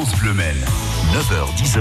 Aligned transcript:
France 0.00 0.18
Bleu. 0.22 0.99
9h-10h, 1.10 1.80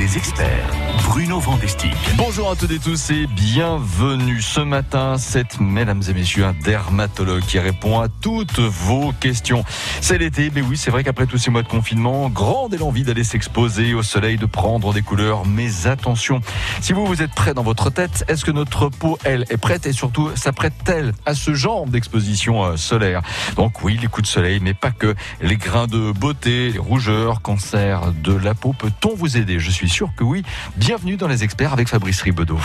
les 0.00 0.16
experts. 0.16 0.68
Bruno 1.04 1.38
Vandestick. 1.38 1.94
Bonjour 2.16 2.50
à 2.50 2.56
toutes 2.56 2.72
et 2.72 2.80
tous 2.80 3.10
et 3.10 3.28
bienvenue 3.28 4.42
ce 4.42 4.60
matin. 4.60 5.14
C'est, 5.16 5.60
mesdames 5.60 6.02
et 6.08 6.12
messieurs, 6.12 6.44
un 6.44 6.54
dermatologue 6.64 7.42
qui 7.42 7.60
répond 7.60 8.00
à 8.00 8.08
toutes 8.08 8.58
vos 8.58 9.12
questions. 9.20 9.64
C'est 10.00 10.18
l'été, 10.18 10.50
mais 10.52 10.60
oui, 10.60 10.76
c'est 10.76 10.90
vrai 10.90 11.04
qu'après 11.04 11.26
tous 11.26 11.38
ces 11.38 11.52
mois 11.52 11.62
de 11.62 11.68
confinement, 11.68 12.28
grande 12.30 12.74
est 12.74 12.78
l'envie 12.78 13.04
d'aller 13.04 13.22
s'exposer 13.22 13.94
au 13.94 14.02
soleil, 14.02 14.38
de 14.38 14.46
prendre 14.46 14.92
des 14.92 15.02
couleurs. 15.02 15.46
Mais 15.46 15.86
attention, 15.86 16.40
si 16.80 16.92
vous, 16.92 17.06
vous 17.06 17.22
êtes 17.22 17.32
prêt 17.32 17.54
dans 17.54 17.62
votre 17.62 17.90
tête, 17.90 18.24
est-ce 18.26 18.44
que 18.44 18.50
notre 18.50 18.88
peau, 18.88 19.18
elle, 19.22 19.44
est 19.50 19.56
prête? 19.56 19.86
Et 19.86 19.92
surtout 19.92 20.30
s'apprête-t-elle 20.34 21.12
à 21.26 21.34
ce 21.34 21.54
genre 21.54 21.86
d'exposition 21.86 22.64
euh, 22.64 22.76
solaire? 22.76 23.22
Donc 23.54 23.84
oui, 23.84 24.00
les 24.02 24.08
coups 24.08 24.26
de 24.26 24.32
soleil, 24.32 24.58
mais 24.60 24.74
pas 24.74 24.90
que. 24.90 25.14
Les 25.40 25.56
grains 25.56 25.86
de 25.86 26.10
beauté, 26.10 26.72
les 26.72 26.78
rougeurs, 26.80 27.40
cancer 27.40 28.12
de 28.20 28.32
la 28.32 28.54
peau, 28.54 28.63
peut-on 28.72 29.14
vous 29.14 29.36
aider 29.36 29.58
Je 29.58 29.70
suis 29.70 29.88
sûr 29.88 30.10
que 30.16 30.24
oui. 30.24 30.42
Bienvenue 30.76 31.16
dans 31.16 31.28
les 31.28 31.44
experts 31.44 31.72
avec 31.72 31.88
Fabrice 31.88 32.22
Ribedeau. 32.22 32.58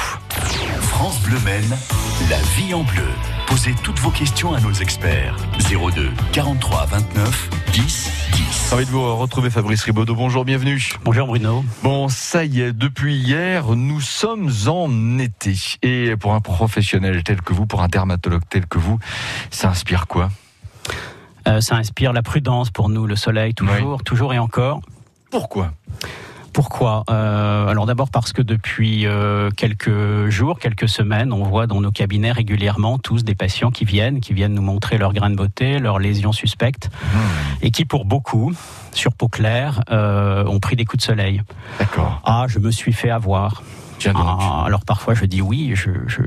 France 0.79 1.21
Bleu 1.21 1.37
Maine, 1.45 1.77
la 2.29 2.37
vie 2.57 2.73
en 2.73 2.83
bleu. 2.83 3.07
Posez 3.47 3.73
toutes 3.83 3.99
vos 3.99 4.11
questions 4.11 4.53
à 4.53 4.59
nos 4.59 4.73
experts. 4.73 5.35
02 5.59 6.09
43 6.31 6.85
29 6.85 7.49
10 7.73 8.11
10. 8.33 8.73
Envie 8.73 8.85
de 8.85 8.91
vous 8.91 9.15
retrouver 9.15 9.49
Fabrice 9.49 9.83
Ribaudot. 9.83 10.15
Bonjour, 10.15 10.45
bienvenue. 10.45 10.91
Bonjour 11.03 11.27
Bruno. 11.27 11.63
Bon, 11.83 12.07
ça 12.09 12.45
y 12.45 12.61
est, 12.61 12.73
depuis 12.73 13.15
hier, 13.15 13.75
nous 13.75 14.01
sommes 14.01 14.51
en 14.67 15.17
été. 15.17 15.55
Et 15.81 16.15
pour 16.15 16.33
un 16.33 16.41
professionnel 16.41 17.23
tel 17.23 17.41
que 17.41 17.53
vous, 17.53 17.65
pour 17.65 17.81
un 17.81 17.87
dermatologue 17.87 18.43
tel 18.49 18.65
que 18.67 18.77
vous, 18.77 18.99
ça 19.49 19.69
inspire 19.69 20.07
quoi? 20.07 20.29
Euh, 21.47 21.61
ça 21.61 21.75
inspire 21.75 22.13
la 22.13 22.21
prudence 22.21 22.69
pour 22.69 22.89
nous, 22.89 23.07
le 23.07 23.15
soleil, 23.15 23.53
toujours, 23.53 24.03
toujours 24.03 24.33
et 24.33 24.39
encore. 24.39 24.81
Pourquoi 25.31 25.71
Pourquoi 26.53 27.03
Euh, 27.09 27.67
Alors 27.67 27.85
d'abord 27.85 28.09
parce 28.09 28.33
que 28.33 28.41
depuis 28.41 29.05
euh, 29.05 29.49
quelques 29.55 30.27
jours, 30.29 30.59
quelques 30.59 30.89
semaines, 30.89 31.31
on 31.31 31.43
voit 31.43 31.67
dans 31.67 31.81
nos 31.81 31.91
cabinets 31.91 32.31
régulièrement 32.31 32.97
tous 32.97 33.23
des 33.23 33.35
patients 33.35 33.69
qui 33.71 33.85
viennent, 33.85 34.19
qui 34.21 34.33
viennent 34.33 34.53
nous 34.55 34.61
montrer 34.61 34.97
leurs 34.97 35.13
grains 35.13 35.29
de 35.29 35.35
beauté, 35.35 35.79
leurs 35.79 35.99
lésions 35.99 36.31
suspectes, 36.31 36.89
et 37.61 37.71
qui 37.71 37.85
pour 37.85 38.05
beaucoup, 38.05 38.53
sur 38.93 39.13
peau 39.13 39.27
claire, 39.27 39.81
euh, 39.91 40.43
ont 40.45 40.59
pris 40.59 40.75
des 40.75 40.85
coups 40.85 41.01
de 41.03 41.05
soleil. 41.07 41.41
D'accord. 41.77 42.21
Ah, 42.25 42.45
je 42.47 42.59
me 42.59 42.71
suis 42.71 42.93
fait 42.93 43.11
avoir. 43.11 43.61
Ah, 44.15 44.63
alors 44.65 44.85
parfois 44.85 45.13
je 45.13 45.25
dis 45.25 45.41
oui, 45.41 45.73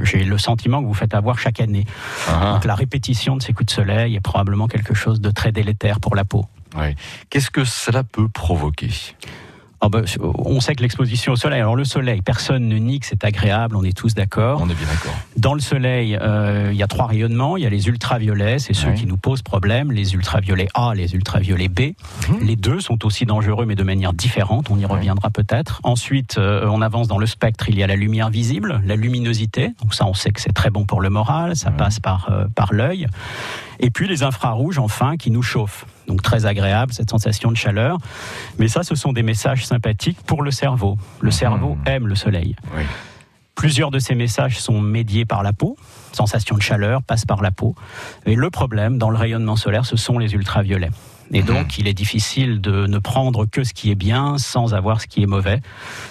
j'ai 0.03 0.25
le 0.25 0.37
sentiment 0.37 0.83
que 0.83 0.87
vous 0.87 0.93
faites 0.95 1.15
avoir 1.15 1.39
chaque 1.39 1.59
année. 1.59 1.87
Ah, 2.29 2.53
Donc 2.55 2.67
la 2.67 2.75
répétition 2.75 3.35
de 3.35 3.43
ces 3.43 3.55
coups 3.55 3.67
de 3.67 3.71
soleil 3.71 4.15
est 4.15 4.21
probablement 4.21 4.69
quelque 4.69 4.93
chose 4.95 5.23
de 5.23 5.31
très 5.31 5.53
délétère 5.53 5.99
pour 5.99 6.15
la 6.15 6.25
peau. 6.27 6.45
Qu'est-ce 7.31 7.51
que 7.51 7.65
cela 7.65 8.03
peut 8.05 8.29
provoquer 8.29 8.91
Ah 9.85 9.89
bah, 9.89 10.03
on 10.21 10.61
sait 10.61 10.75
que 10.77 10.83
l'exposition 10.83 11.33
au 11.33 11.37
soleil, 11.37 11.61
alors 11.61 11.75
le 11.75 11.85
soleil, 11.85 12.23
personne 12.23 12.69
ne 12.69 12.77
nie 12.77 13.01
que 13.01 13.07
c'est 13.07 13.25
agréable, 13.25 13.75
on 13.75 13.83
est 13.83 13.97
tous 13.97 14.15
d'accord. 14.15 14.61
On 14.63 14.69
est 14.71 14.75
bien 14.75 14.87
d'accord. 14.87 15.13
Dans 15.37 15.55
le 15.55 15.61
soleil, 15.61 16.17
euh, 16.21 16.69
il 16.73 16.77
y 16.79 16.85
a 16.85 16.87
trois 16.87 17.07
rayonnements. 17.09 17.57
Il 17.57 17.65
y 17.65 17.67
a 17.67 17.71
les 17.71 17.89
ultraviolets, 17.89 18.61
c'est 18.61 18.75
ceux 18.75 18.91
Oui. 18.91 18.95
qui 18.95 19.07
nous 19.07 19.17
posent 19.17 19.43
problème, 19.43 19.91
les 19.91 20.15
ultraviolets 20.15 20.69
A, 20.75 20.95
les 20.95 21.15
ultraviolets 21.15 21.69
B. 21.69 21.81
Mhm. 22.29 22.47
Les 22.47 22.55
deux 22.55 22.79
sont 22.79 23.05
aussi 23.05 23.27
dangereux, 23.27 23.67
mais 23.67 23.75
de 23.75 23.83
manière 23.83 24.13
différente. 24.13 24.71
On 24.71 24.79
y 24.79 24.85
reviendra 24.87 25.31
peut-être. 25.31 25.81
Ensuite, 25.83 26.39
euh, 26.39 26.65
on 26.71 26.81
avance 26.81 27.09
dans 27.09 27.19
le 27.19 27.27
spectre. 27.27 27.69
Il 27.69 27.77
y 27.77 27.83
a 27.83 27.89
la 27.89 27.97
lumière 27.97 28.31
visible, 28.31 28.81
la 28.87 28.95
luminosité. 28.95 29.73
Donc 29.83 29.95
ça, 29.95 30.07
on 30.07 30.15
sait 30.15 30.31
que 30.31 30.41
c'est 30.41 30.53
très 30.53 30.71
bon 30.71 30.85
pour 30.87 31.01
le 31.01 31.11
moral. 31.11 31.57
Ça 31.57 31.73
passe 31.73 31.99
par 31.99 32.29
euh, 32.31 32.47
par 32.55 32.73
l'œil. 32.73 33.09
Et 33.81 33.91
puis 33.91 34.07
les 34.07 34.23
infrarouges, 34.23 34.79
enfin, 34.79 35.17
qui 35.17 35.33
nous 35.33 35.43
chauffent. 35.43 35.87
Donc 36.09 36.23
très 36.23 36.47
agréable 36.47 36.93
cette 36.93 37.11
sensation 37.11 37.51
de 37.51 37.57
chaleur. 37.57 37.99
Mais 38.59 38.69
ça, 38.69 38.83
ce 38.83 38.95
sont 38.95 39.13
des 39.13 39.23
messages 39.23 39.65
sympathiques 39.67 40.19
pour 40.27 40.43
le 40.43 40.51
cerveau. 40.51 40.97
Le 41.21 41.31
cerveau 41.31 41.77
aime 41.87 42.07
le 42.09 42.15
soleil. 42.15 42.57
Oui. 42.77 42.83
Plusieurs 43.55 43.91
de 43.91 43.99
ces 43.99 44.15
messages 44.15 44.59
sont 44.59 44.81
médiés 44.81 45.25
par 45.27 45.43
la 45.43 45.53
peau. 45.53 45.77
Sensation 46.13 46.57
de 46.57 46.63
chaleur 46.63 47.03
passe 47.03 47.25
par 47.27 47.43
la 47.43 47.51
peau. 47.51 47.75
Et 48.27 48.35
le 48.35 48.51
problème 48.51 48.99
dans 48.99 49.11
le 49.11 49.17
rayonnement 49.19 49.57
solaire, 49.57 49.85
ce 49.87 49.97
sont 49.97 50.19
les 50.19 50.33
ultraviolets. 50.35 50.91
Et 51.35 51.41
Mhm. 51.43 51.47
donc, 51.47 51.79
il 51.79 51.87
est 51.87 51.95
difficile 51.95 52.61
de 52.61 52.87
ne 52.87 52.99
prendre 52.99 53.47
que 53.47 53.63
ce 53.63 53.73
qui 53.73 53.91
est 53.91 53.95
bien 53.95 54.37
sans 54.39 54.75
avoir 54.75 55.01
ce 55.01 55.07
qui 55.07 55.23
est 55.23 55.27
mauvais, 55.27 55.61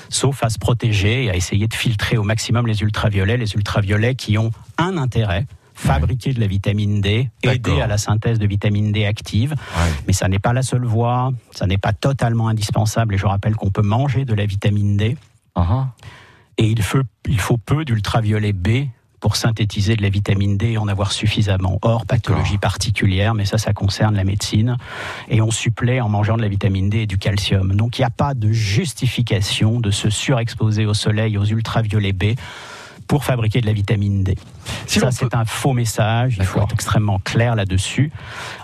sauf 0.10 0.44
à 0.44 0.50
se 0.50 0.58
protéger 0.58 1.26
et 1.26 1.30
à 1.32 1.36
essayer 1.36 1.68
de 1.68 1.74
filtrer 1.74 2.18
au 2.18 2.24
maximum 2.24 2.66
les 2.68 2.82
ultraviolets, 2.82 3.38
les 3.38 3.54
ultraviolets 3.54 4.16
qui 4.16 4.38
ont 4.38 4.52
un 4.78 4.98
intérêt, 4.98 5.46
fabriquer 5.82 6.34
de 6.34 6.40
la 6.40 6.48
vitamine 6.48 7.02
D, 7.02 7.30
aider 7.44 7.82
à 7.82 7.88
la 7.88 7.98
synthèse 7.98 8.40
de 8.40 8.48
vitamine 8.48 8.92
D 8.92 9.06
active. 9.06 9.52
Ouais. 9.52 9.92
Mais 10.08 10.14
ça 10.14 10.28
n'est 10.28 10.40
pas 10.40 10.54
la 10.54 10.62
seule 10.62 10.86
voie, 10.86 11.32
ça 11.56 11.68
n'est 11.68 11.78
pas 11.78 11.94
totalement 11.94 12.48
indispensable. 12.48 13.16
Et 13.16 13.18
je 13.18 13.26
rappelle 13.26 13.56
qu'on 13.56 13.72
peut 13.72 13.82
manger 13.82 14.26
de 14.26 14.34
la 14.34 14.46
vitamine 14.46 14.98
D. 14.98 15.18
Ah, 15.56 15.68
ah. 15.70 15.88
Et 16.58 16.68
il 16.68 16.82
faut, 16.84 17.02
il 17.28 17.40
faut 17.40 17.58
peu 17.58 17.84
d'ultraviolet 17.84 18.54
B 18.54 18.88
pour 19.20 19.36
synthétiser 19.36 19.96
de 19.96 20.02
la 20.02 20.10
vitamine 20.10 20.58
D 20.58 20.72
et 20.72 20.78
en 20.78 20.88
avoir 20.88 21.12
suffisamment. 21.12 21.78
Hors 21.84 22.06
pathologie 22.06 22.58
particulière, 22.58 23.36
mais 23.36 23.46
ça, 23.46 23.58
ça 23.58 23.72
concerne 23.72 24.16
la 24.16 24.24
médecine. 24.24 24.78
Et 25.30 25.42
on 25.42 25.52
supplée 25.52 26.02
en 26.02 26.10
mangeant 26.10 26.38
de 26.38 26.42
la 26.42 26.48
vitamine 26.48 26.90
D 26.90 27.00
et 27.00 27.08
du 27.08 27.18
calcium. 27.18 27.76
Donc 27.76 27.98
il 27.98 28.02
n'y 28.02 28.06
a 28.06 28.10
pas 28.10 28.34
de 28.34 28.52
justification 28.52 29.80
de 29.80 29.92
se 29.92 30.10
surexposer 30.10 30.86
au 30.86 30.96
soleil, 30.96 31.38
aux 31.38 31.46
ultraviolets 31.46 32.14
B 32.14 32.34
pour 33.12 33.26
fabriquer 33.26 33.60
de 33.60 33.66
la 33.66 33.74
vitamine 33.74 34.24
D. 34.24 34.38
Si 34.88 35.00
ça, 35.02 35.12
c'est 35.12 35.28
peut- 35.28 35.38
un 35.38 35.44
faux 35.44 35.74
message. 35.74 36.38
Il 36.40 36.46
faut 36.46 36.62
être 36.62 36.74
extrêmement 36.74 37.20
clair 37.20 37.56
là-dessus. 37.58 38.10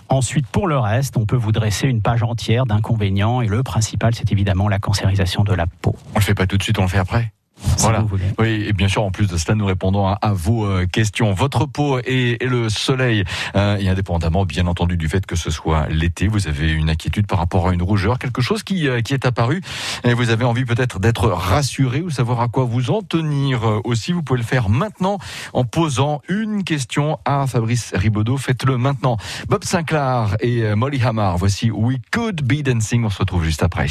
Ensuite, 0.07 0.47
pour 0.47 0.67
le 0.67 0.79
reste, 0.79 1.17
on 1.17 1.25
peut 1.25 1.35
vous 1.35 1.51
dresser 1.51 1.89
une 1.89 2.01
page 2.01 2.23
entière 2.23 2.65
d'inconvénients. 2.65 3.41
Et 3.41 3.47
le 3.47 3.61
principal, 3.61 4.15
c'est 4.15 4.31
évidemment 4.31 4.69
la 4.69 4.79
cancérisation 4.79 5.43
de 5.43 5.53
la 5.53 5.65
peau. 5.67 5.97
On 6.15 6.19
le 6.19 6.23
fait 6.23 6.33
pas 6.33 6.47
tout 6.47 6.57
de 6.57 6.63
suite, 6.63 6.79
on 6.79 6.83
le 6.83 6.87
fait 6.87 6.97
après? 6.97 7.33
Voilà. 7.79 8.05
Oui, 8.39 8.65
et 8.67 8.73
bien 8.73 8.87
sûr, 8.87 9.03
en 9.03 9.11
plus 9.11 9.27
de 9.27 9.37
cela, 9.37 9.55
nous 9.55 9.65
répondons 9.65 10.07
à, 10.07 10.13
à 10.13 10.33
vos 10.33 10.65
euh, 10.65 10.85
questions. 10.85 11.33
Votre 11.33 11.65
peau 11.65 11.99
et, 11.99 12.43
et 12.43 12.47
le 12.47 12.69
soleil, 12.69 13.23
euh, 13.55 13.77
et 13.77 13.89
indépendamment, 13.89 14.45
bien 14.45 14.67
entendu, 14.67 14.97
du 14.97 15.07
fait 15.07 15.25
que 15.25 15.35
ce 15.35 15.51
soit 15.51 15.87
l'été, 15.89 16.27
vous 16.27 16.47
avez 16.47 16.71
une 16.71 16.89
inquiétude 16.89 17.27
par 17.27 17.39
rapport 17.39 17.67
à 17.67 17.73
une 17.73 17.81
rougeur, 17.81 18.19
quelque 18.19 18.41
chose 18.41 18.63
qui, 18.63 18.87
euh, 18.87 19.01
qui 19.01 19.13
est 19.13 19.25
apparu, 19.25 19.61
et 20.03 20.13
vous 20.13 20.29
avez 20.29 20.45
envie 20.45 20.65
peut-être 20.65 20.99
d'être 20.99 21.27
rassuré 21.29 22.01
ou 22.01 22.09
savoir 22.09 22.41
à 22.41 22.47
quoi 22.47 22.63
vous 22.65 22.91
en 22.91 23.01
tenir 23.01 23.81
aussi. 23.85 24.11
Vous 24.11 24.23
pouvez 24.23 24.39
le 24.39 24.45
faire 24.45 24.69
maintenant 24.69 25.17
en 25.53 25.63
posant 25.63 26.21
une 26.29 26.63
question 26.63 27.19
à 27.25 27.47
Fabrice 27.47 27.93
Ribaudot. 27.95 28.37
Faites-le 28.37 28.77
maintenant. 28.77 29.17
Bob 29.49 29.63
Sinclair 29.63 30.35
et 30.41 30.75
Molly 30.75 31.01
Hamar, 31.03 31.37
voici 31.37 31.71
We 31.71 31.97
Could 32.11 32.41
Be 32.41 32.61
Dancing. 32.61 33.03
On 33.05 33.09
se 33.09 33.19
retrouve 33.19 33.43
juste 33.43 33.63
après. 33.63 33.87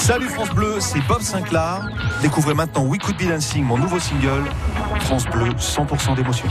Salut 0.00 0.28
France 0.30 0.48
Bleu, 0.54 0.80
c'est 0.80 1.00
Bob 1.06 1.20
Sinclair. 1.20 1.86
Découvrez 2.22 2.54
maintenant 2.54 2.84
We 2.84 2.98
Could 2.98 3.18
Be 3.18 3.28
Dancing, 3.28 3.62
mon 3.62 3.76
nouveau 3.76 4.00
single. 4.00 4.44
France 5.00 5.26
Bleu, 5.26 5.50
100% 5.50 6.16
d'émotion. 6.16 6.48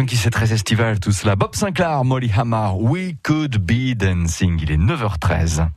Très 0.00 0.06
funky, 0.06 0.16
c'est 0.16 0.30
très 0.30 0.50
estival 0.54 0.98
tout 0.98 1.12
cela. 1.12 1.36
Bob 1.36 1.54
Sinclair, 1.54 2.04
Molly 2.04 2.30
Hammer, 2.34 2.70
We 2.74 3.16
Could 3.22 3.58
Be 3.58 3.94
Dancing. 3.94 4.58
Il 4.62 4.72
est 4.72 4.78
9h13. 4.78 5.68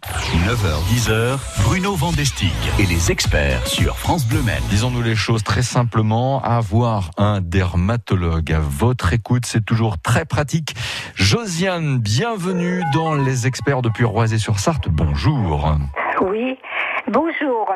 9h, 0.48 0.80
10h, 0.88 1.64
Bruno 1.66 1.94
Vandestick 1.94 2.54
et 2.80 2.86
les 2.86 3.12
experts 3.12 3.68
sur 3.68 3.98
France 3.98 4.26
Bleu 4.26 4.42
Maine. 4.42 4.64
Disons-nous 4.70 5.02
les 5.02 5.16
choses 5.16 5.44
très 5.44 5.62
simplement. 5.62 6.42
Avoir 6.42 7.12
un 7.18 7.42
dermatologue 7.42 8.54
à 8.54 8.62
votre 8.62 9.12
écoute, 9.12 9.46
c'est 9.46 9.66
toujours 9.66 9.98
très 9.98 10.24
pratique. 10.24 10.74
Josiane, 11.16 11.98
bienvenue 11.98 12.82
dans 12.94 13.16
les 13.16 13.46
experts 13.46 13.82
depuis 13.82 14.06
Roisé-sur-Sarthe. 14.06 14.88
Bonjour. 14.88 15.76
Oui, 16.22 16.58
bonjour. 17.10 17.74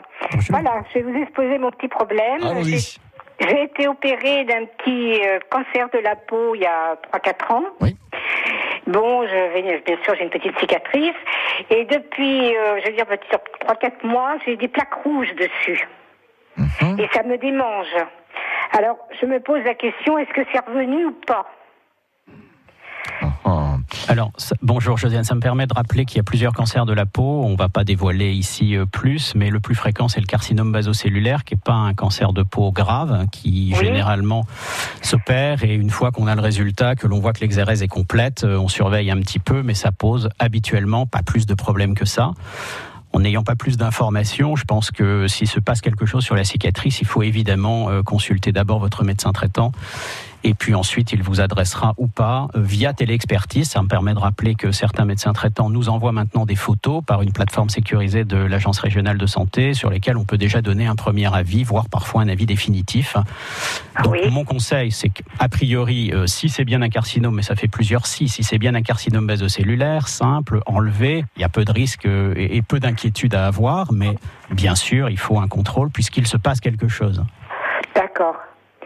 Voilà, 0.49 0.81
je 0.93 0.99
vais 0.99 1.11
vous 1.11 1.17
exposer 1.17 1.57
mon 1.57 1.71
petit 1.71 1.89
problème. 1.89 2.41
Allons-y. 2.41 2.99
J'ai- 3.39 3.63
été 3.63 3.87
opérée 3.87 4.43
d'un 4.45 4.65
petit 4.65 5.21
euh, 5.25 5.39
cancer 5.49 5.89
de 5.93 5.99
la 5.99 6.15
peau 6.15 6.55
il 6.55 6.61
y 6.61 6.65
a 6.65 6.95
3-4 7.13 7.51
ans. 7.53 7.63
Oui. 7.81 7.95
Bon, 8.87 9.27
je 9.27 9.33
vais, 9.53 9.81
bien 9.85 9.97
sûr, 10.03 10.15
j'ai 10.15 10.23
une 10.23 10.29
petite 10.29 10.57
cicatrice. 10.59 11.13
Et 11.69 11.85
depuis, 11.85 12.55
euh, 12.55 12.79
je 12.81 12.87
veux 12.87 12.93
dire, 12.95 13.05
peut-être 13.05 13.27
sur 13.29 13.39
3-4 13.67 14.05
mois, 14.07 14.35
j'ai 14.45 14.55
des 14.55 14.67
plaques 14.67 14.93
rouges 15.03 15.33
dessus. 15.35 15.87
Mhm. 16.57 16.99
Et 16.99 17.07
ça 17.13 17.23
me 17.23 17.37
démange. 17.37 17.87
Alors, 18.77 18.97
je 19.21 19.25
me 19.25 19.39
pose 19.39 19.63
la 19.63 19.73
question, 19.75 20.17
est-ce 20.17 20.31
que 20.33 20.41
c'est 20.51 20.65
revenu 20.65 21.05
ou 21.05 21.11
pas? 21.25 21.45
Alors, 24.09 24.31
bonjour 24.61 24.97
Josiane, 24.97 25.25
ça 25.25 25.35
me 25.35 25.41
permet 25.41 25.67
de 25.67 25.73
rappeler 25.73 26.05
qu'il 26.05 26.15
y 26.17 26.19
a 26.21 26.23
plusieurs 26.23 26.53
cancers 26.53 26.85
de 26.85 26.93
la 26.93 27.05
peau. 27.05 27.43
On 27.43 27.55
va 27.55 27.67
pas 27.67 27.83
dévoiler 27.83 28.31
ici 28.31 28.77
euh, 28.77 28.85
plus, 28.85 29.35
mais 29.35 29.49
le 29.49 29.59
plus 29.59 29.75
fréquent, 29.75 30.07
c'est 30.07 30.21
le 30.21 30.25
carcinome 30.25 30.71
basocellulaire, 30.71 31.43
qui 31.43 31.55
est 31.55 31.61
pas 31.61 31.73
un 31.73 31.93
cancer 31.93 32.31
de 32.31 32.43
peau 32.43 32.71
grave, 32.71 33.25
qui 33.33 33.73
Oui. 33.77 33.85
généralement 33.85 34.45
s'opère. 35.01 35.63
Et 35.65 35.73
une 35.75 35.89
fois 35.89 36.11
qu'on 36.11 36.27
a 36.27 36.35
le 36.35 36.41
résultat, 36.41 36.95
que 36.95 37.05
l'on 37.05 37.19
voit 37.19 37.33
que 37.33 37.41
l'exérèse 37.41 37.83
est 37.83 37.89
complète, 37.89 38.45
euh, 38.45 38.57
on 38.57 38.69
surveille 38.69 39.11
un 39.11 39.19
petit 39.19 39.39
peu, 39.39 39.61
mais 39.61 39.73
ça 39.73 39.91
pose 39.91 40.29
habituellement 40.39 41.05
pas 41.05 41.21
plus 41.21 41.45
de 41.45 41.53
problèmes 41.53 41.93
que 41.93 42.05
ça. 42.05 42.31
En 43.13 43.21
n'ayant 43.21 43.43
pas 43.43 43.55
plus 43.55 43.77
d'informations, 43.77 44.55
je 44.55 44.63
pense 44.65 44.91
que 44.91 45.27
s'il 45.27 45.47
se 45.47 45.59
passe 45.59 45.81
quelque 45.81 46.05
chose 46.05 46.23
sur 46.23 46.35
la 46.35 46.43
cicatrice, 46.43 47.01
il 47.01 47.07
faut 47.07 47.23
évidemment 47.23 47.89
euh, 47.89 48.03
consulter 48.03 48.51
d'abord 48.51 48.79
votre 48.79 49.03
médecin 49.03 49.31
traitant 49.31 49.71
et 50.43 50.53
puis 50.53 50.73
ensuite 50.75 51.11
il 51.11 51.23
vous 51.23 51.41
adressera 51.41 51.93
ou 51.97 52.07
pas 52.07 52.47
euh, 52.55 52.61
via 52.61 52.93
téléexpertise. 52.93 53.69
Ça 53.69 53.81
me 53.81 53.87
permet 53.87 54.13
de 54.13 54.19
rappeler 54.19 54.55
que 54.55 54.71
certains 54.71 55.05
médecins 55.05 55.33
traitants 55.33 55.69
nous 55.69 55.89
envoient 55.89 56.11
maintenant 56.11 56.45
des 56.45 56.55
photos 56.55 57.03
par 57.05 57.21
une 57.21 57.31
plateforme 57.31 57.69
sécurisée 57.69 58.25
de 58.25 58.37
l'Agence 58.37 58.79
régionale 58.79 59.17
de 59.17 59.25
santé 59.25 59.73
sur 59.73 59.89
lesquelles 59.89 60.17
on 60.17 60.25
peut 60.25 60.37
déjà 60.37 60.61
donner 60.61 60.87
un 60.87 60.95
premier 60.95 61.33
avis, 61.33 61.63
voire 61.63 61.89
parfois 61.89 62.21
un 62.21 62.29
avis 62.29 62.45
définitif. 62.45 63.15
Donc 64.03 64.13
Oui. 64.13 64.29
mon 64.31 64.45
conseil, 64.45 64.91
c'est 64.91 65.09
qu'a 65.09 65.49
priori, 65.49 66.11
euh, 66.13 66.27
si 66.27 66.49
c'est 66.49 66.65
bien 66.65 66.81
un 66.81 66.89
carcinome, 66.89 67.35
mais 67.35 67.41
ça 67.41 67.55
fait 67.55 67.67
plusieurs 67.67 68.05
si, 68.05 68.27
si 68.27 68.43
c'est 68.43 68.57
bien 68.59 68.75
un 68.75 68.81
carcinome 68.83 69.27
basocellulaire, 69.27 70.07
simple, 70.07 70.61
enlevé, 70.65 71.25
il 71.35 71.41
y 71.41 71.45
a 71.45 71.49
peu 71.49 71.65
de 71.65 71.71
risques 71.71 72.05
euh, 72.05 72.33
et, 72.35 72.57
et 72.57 72.61
peu 72.61 72.79
d'inquiétudes 72.79 73.35
à 73.35 73.47
avoir, 73.47 73.91
mais 73.91 74.15
bien 74.51 74.75
sûr, 74.75 75.09
il 75.09 75.17
faut 75.17 75.39
un 75.39 75.47
contrôle 75.47 75.89
puisqu'il 75.89 76.27
se 76.27 76.37
passe 76.37 76.59
quelque 76.59 76.87
chose. 76.87 77.23
D'accord. 77.95 78.35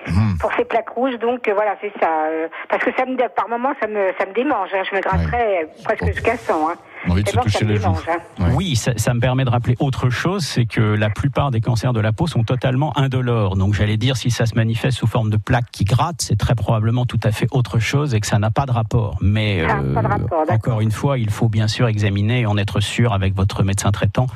Mhm. 0.08 0.38
Pour 0.40 0.52
ces 0.54 0.66
plaques 0.66 0.90
rouges, 0.90 1.18
donc 1.20 1.48
euh, 1.48 1.54
voilà, 1.54 1.76
c'est 1.82 1.92
ça. 2.00 2.26
euh, 2.26 2.48
parce 2.70 2.84
que 2.84 2.92
ça 2.98 3.06
me, 3.06 3.16
par 3.30 3.48
moment, 3.50 3.74
ça 3.80 3.88
me, 3.88 4.12
ça 4.18 4.26
me 4.26 4.34
démange. 4.34 4.70
hein, 4.74 4.82
je 4.90 4.96
me 4.96 5.02
gratterais 5.02 5.68
presque 5.84 6.06
jusqu'à 6.06 6.38
100. 6.38 6.70
Hein. 6.70 6.74
Envie 7.08 7.24
de 7.24 7.30
Et 7.30 7.32
se 7.32 7.36
ça 7.38 7.42
toucher 7.42 7.66
les 7.66 7.76
joues. 7.78 7.82
démange. 7.82 8.04
hein. 8.10 8.44
Ouais. 8.44 8.54
Oui, 8.56 8.76
ça, 8.76 8.92
ça 8.98 9.14
me 9.14 9.20
permet 9.20 9.44
de 9.46 9.50
rappeler 9.50 9.76
autre 9.80 10.10
chose, 10.10 10.44
c'est 10.46 10.66
que 10.66 10.82
la 10.82 11.10
plupart 11.10 11.52
des 11.52 11.62
cancers 11.62 11.94
de 11.94 12.00
la 12.00 12.12
peau 12.12 12.28
sont 12.28 12.44
totalement 12.44 12.98
indolores. 12.98 13.56
Donc 13.56 13.74
j'allais 13.74 13.98
dire, 13.98 14.18
si 14.18 14.30
ça 14.32 14.46
se 14.46 14.56
manifeste 14.56 14.98
sous 15.00 15.08
forme 15.08 15.30
de 15.30 15.38
plaques 15.38 15.72
qui 15.72 15.84
grattent, 15.84 16.22
c'est 16.22 16.38
très 16.38 16.56
probablement 16.56 17.06
tout 17.06 17.20
à 17.24 17.32
fait 17.32 17.48
autre 17.52 17.80
chose 17.80 18.14
et 18.14 18.20
que 18.20 18.28
ça 18.28 18.38
n'a 18.40 18.52
pas 18.52 18.66
de 18.66 18.72
rapport. 18.72 19.18
Mais 19.22 19.66
Ah, 19.68 19.82
de 19.82 19.94
rapport, 19.96 20.46
d'accord. 20.48 20.56
encore 20.56 20.82
une 20.82 20.92
fois, 20.92 21.18
il 21.18 21.30
faut 21.30 21.50
bien 21.50 21.68
sûr 21.68 21.88
examiner 21.88 22.42
et 22.42 22.46
en 22.46 22.58
être 22.58 22.80
sûr 22.82 23.14
avec 23.14 23.36
votre 23.36 23.64
médecin 23.64 23.92
traitant 23.92 24.28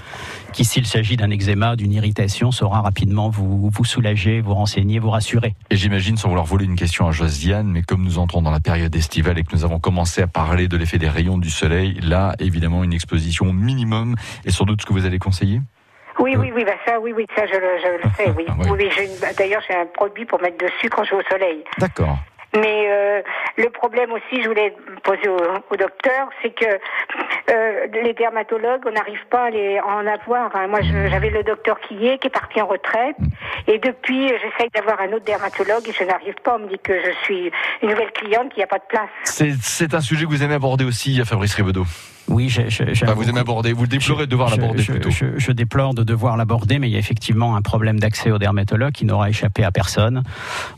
qui, 0.53 0.63
s'il 0.65 0.85
s'agit 0.85 1.17
d'un 1.17 1.29
eczéma, 1.31 1.75
d'une 1.75 1.91
irritation, 1.91 2.51
saura 2.51 2.81
rapidement 2.81 3.29
vous, 3.29 3.69
vous 3.69 3.85
soulager, 3.85 4.39
vous 4.41 4.53
renseigner, 4.53 4.99
vous 4.99 5.09
rassurer. 5.09 5.53
Et 5.69 5.75
j'imagine, 5.75 6.15
sans 6.17 6.29
vouloir 6.29 6.45
voler 6.45 6.63
une 6.65 6.77
question 6.77 7.07
à 7.07 7.11
Josiane, 7.11 7.67
mais 7.67 7.81
comme 7.81 8.03
nous 8.03 8.17
entrons 8.19 8.41
dans 8.41 8.51
la 8.51 8.61
période 8.61 8.95
estivale 8.95 9.37
et 9.37 9.43
que 9.43 9.53
nous 9.53 9.65
avons 9.65 9.79
commencé 9.79 10.21
à 10.21 10.27
parler 10.27 10.67
de 10.69 10.77
l'effet 10.77 10.97
des 10.97 11.09
rayons 11.09 11.37
du 11.37 11.49
soleil, 11.49 11.99
là, 12.01 12.33
évidemment, 12.39 12.54
une 12.63 12.93
exposition 12.93 13.51
minimum 13.53 14.15
est 14.45 14.51
sans 14.51 14.65
doute 14.65 14.81
ce 14.81 14.85
que 14.85 14.93
vous 14.93 15.05
allez 15.05 15.19
conseiller? 15.19 15.61
Oui, 16.19 16.35
oui, 16.37 16.51
oui, 16.55 16.63
bah 16.63 16.75
ça, 16.85 16.99
oui, 16.99 17.11
oui, 17.15 17.25
ça, 17.35 17.45
je 17.45 17.53
le, 17.53 17.67
je 17.83 18.07
le 18.07 18.11
sais, 18.15 18.33
oui. 18.37 18.45
Ah, 18.49 18.53
oui. 18.71 18.87
oui, 18.97 19.09
d'ailleurs, 19.37 19.61
j'ai 19.67 19.75
un 19.75 19.85
produit 19.85 20.25
pour 20.25 20.41
mettre 20.41 20.57
dessus 20.57 20.89
quand 20.89 21.03
je 21.03 21.11
vais 21.11 21.17
au 21.21 21.29
soleil. 21.29 21.63
D'accord. 21.77 22.17
Mais 22.55 22.85
euh, 22.89 23.21
le 23.57 23.69
problème 23.69 24.13
aussi, 24.13 24.41
je 24.41 24.47
voulais 24.47 24.73
poser 25.03 25.27
au, 25.27 25.35
au 25.69 25.75
docteur, 25.75 26.29
c'est 26.41 26.51
que 26.55 26.65
euh, 27.51 27.87
les 28.01 28.13
dermatologues, 28.13 28.83
on 28.85 28.93
n'arrive 28.93 29.19
pas 29.29 29.47
à, 29.47 29.49
les, 29.49 29.77
à 29.77 29.85
en 29.85 30.07
avoir. 30.07 30.55
hein. 30.55 30.67
Moi, 30.67 30.79
j'avais 30.81 31.31
le 31.31 31.43
docteur 31.43 31.77
qui 31.81 32.07
est, 32.07 32.17
qui 32.17 32.27
est 32.27 32.29
parti 32.29 32.61
en 32.61 32.67
retraite, 32.67 33.17
et 33.67 33.77
depuis, 33.77 34.31
euh, 34.31 34.37
j'essaye 34.41 34.69
d'avoir 34.73 35.01
un 35.01 35.11
autre 35.11 35.25
dermatologue 35.25 35.85
et 35.89 35.91
je 35.91 36.05
n'arrive 36.05 36.35
pas. 36.45 36.55
On 36.55 36.59
me 36.59 36.69
dit 36.69 36.79
que 36.81 36.93
je 36.93 37.11
suis 37.25 37.51
une 37.81 37.89
nouvelle 37.89 38.13
cliente, 38.13 38.47
qu'il 38.53 38.59
n'y 38.59 38.63
a 38.63 38.67
pas 38.67 38.79
de 38.79 38.87
place. 38.87 39.09
C'est 39.25 39.51
c'est 39.61 39.93
un 39.93 39.99
sujet 39.99 40.23
que 40.23 40.29
vous 40.29 40.41
aimez 40.41 40.53
aborder 40.55 40.85
aussi, 40.85 41.21
Fabrice 41.25 41.55
Ribedo. 41.55 41.83
Oui, 42.27 42.49
j'ai- 42.49 42.69
j'ai- 42.71 42.95
j'aime 42.95 43.09
Enfin, 43.09 43.17
vous 43.21 43.29
aimez 43.29 43.39
aborder, 43.41 43.71
vous 43.71 43.83
le 43.83 43.87
déplorez 43.87 44.25
de 44.25 44.31
devoir 44.31 44.47
Je- 44.49 44.55
l'aborder 44.55 44.81
je, 44.81 44.91
plutôt. 44.93 45.11
Je, 45.11 45.37
je 45.37 45.51
déplore 45.51 45.93
de 45.93 46.03
devoir 46.03 46.37
l'aborder, 46.37 46.79
mais 46.79 46.89
il 46.89 46.93
y 46.93 46.95
a 46.95 46.99
effectivement 46.99 47.55
un 47.55 47.61
problème 47.61 47.99
d'accès 47.99 48.31
au 48.31 48.39
dermatologue 48.39 48.93
qui 48.93 49.05
n'aura 49.05 49.29
échappé 49.29 49.63
à 49.63 49.71
personne. 49.71 50.23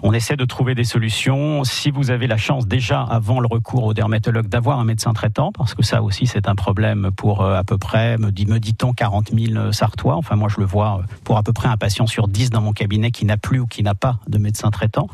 On 0.03 0.11
essaie 0.13 0.35
de 0.35 0.43
trouver 0.45 0.75
des 0.75 0.83
solutions. 0.83 1.63
Si 1.63 1.89
vous 1.89 2.11
avez 2.11 2.27
la 2.27 2.35
chance 2.37 2.67
déjà 2.67 3.01
avant 3.01 3.39
le 3.39 3.47
recours 3.47 3.85
au 3.85 3.93
dermatologue 3.93 4.47
d'avoir 4.47 4.79
un 4.79 4.83
médecin 4.83 5.13
traitant, 5.13 5.51
parce 5.53 5.73
que 5.73 5.83
ça 5.83 6.03
aussi 6.03 6.27
c'est 6.27 6.49
un 6.49 6.55
problème 6.55 7.11
pour 7.15 7.41
euh, 7.41 7.57
à 7.57 7.63
peu 7.63 7.77
près, 7.77 8.17
me 8.17 8.29
dit- 8.31 8.45
me 8.45 8.59
dit-on, 8.59 8.91
40 8.93 9.31
000 9.33 9.71
Sartois. 9.71 10.15
Enfin 10.15 10.35
moi 10.35 10.49
je 10.53 10.59
le 10.59 10.65
vois 10.65 10.99
euh, 10.99 11.13
pour 11.23 11.37
à 11.37 11.43
peu 11.43 11.53
près 11.53 11.69
un 11.69 11.77
patient 11.77 12.07
sur 12.07 12.27
10 12.27 12.49
dans 12.49 12.61
mon 12.61 12.73
cabinet 12.73 13.11
qui 13.11 13.25
n'a 13.25 13.37
plus 13.37 13.59
ou 13.61 13.67
qui 13.67 13.83
n'a 13.83 13.95
pas 13.95 14.17
de 14.27 14.37
médecin 14.37 14.69
traitant. 14.69 15.07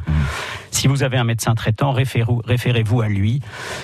Si 0.73 0.87
vous 0.87 1.03
avez 1.03 1.17
un 1.17 1.23
médecin 1.23 1.53
traitant, 1.55 1.93
référez- 1.93 2.41
référez-vous 2.45 3.01
à 3.01 3.07
lui. 3.07 3.39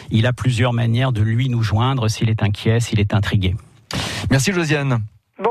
Il 0.09 0.25
a 0.25 0.33
plusieurs 0.33 0.73
manières 0.73 1.11
de 1.11 1.21
lui 1.21 1.47
nous 1.47 1.61
joindre 1.63 2.09
s'il 2.09 2.29
est 2.29 2.41
inquiet, 2.43 2.79
s'il 2.79 2.99
est 2.99 3.13
intrigué. 3.13 3.55
Merci 4.31 4.51
Josiane. 4.51 4.99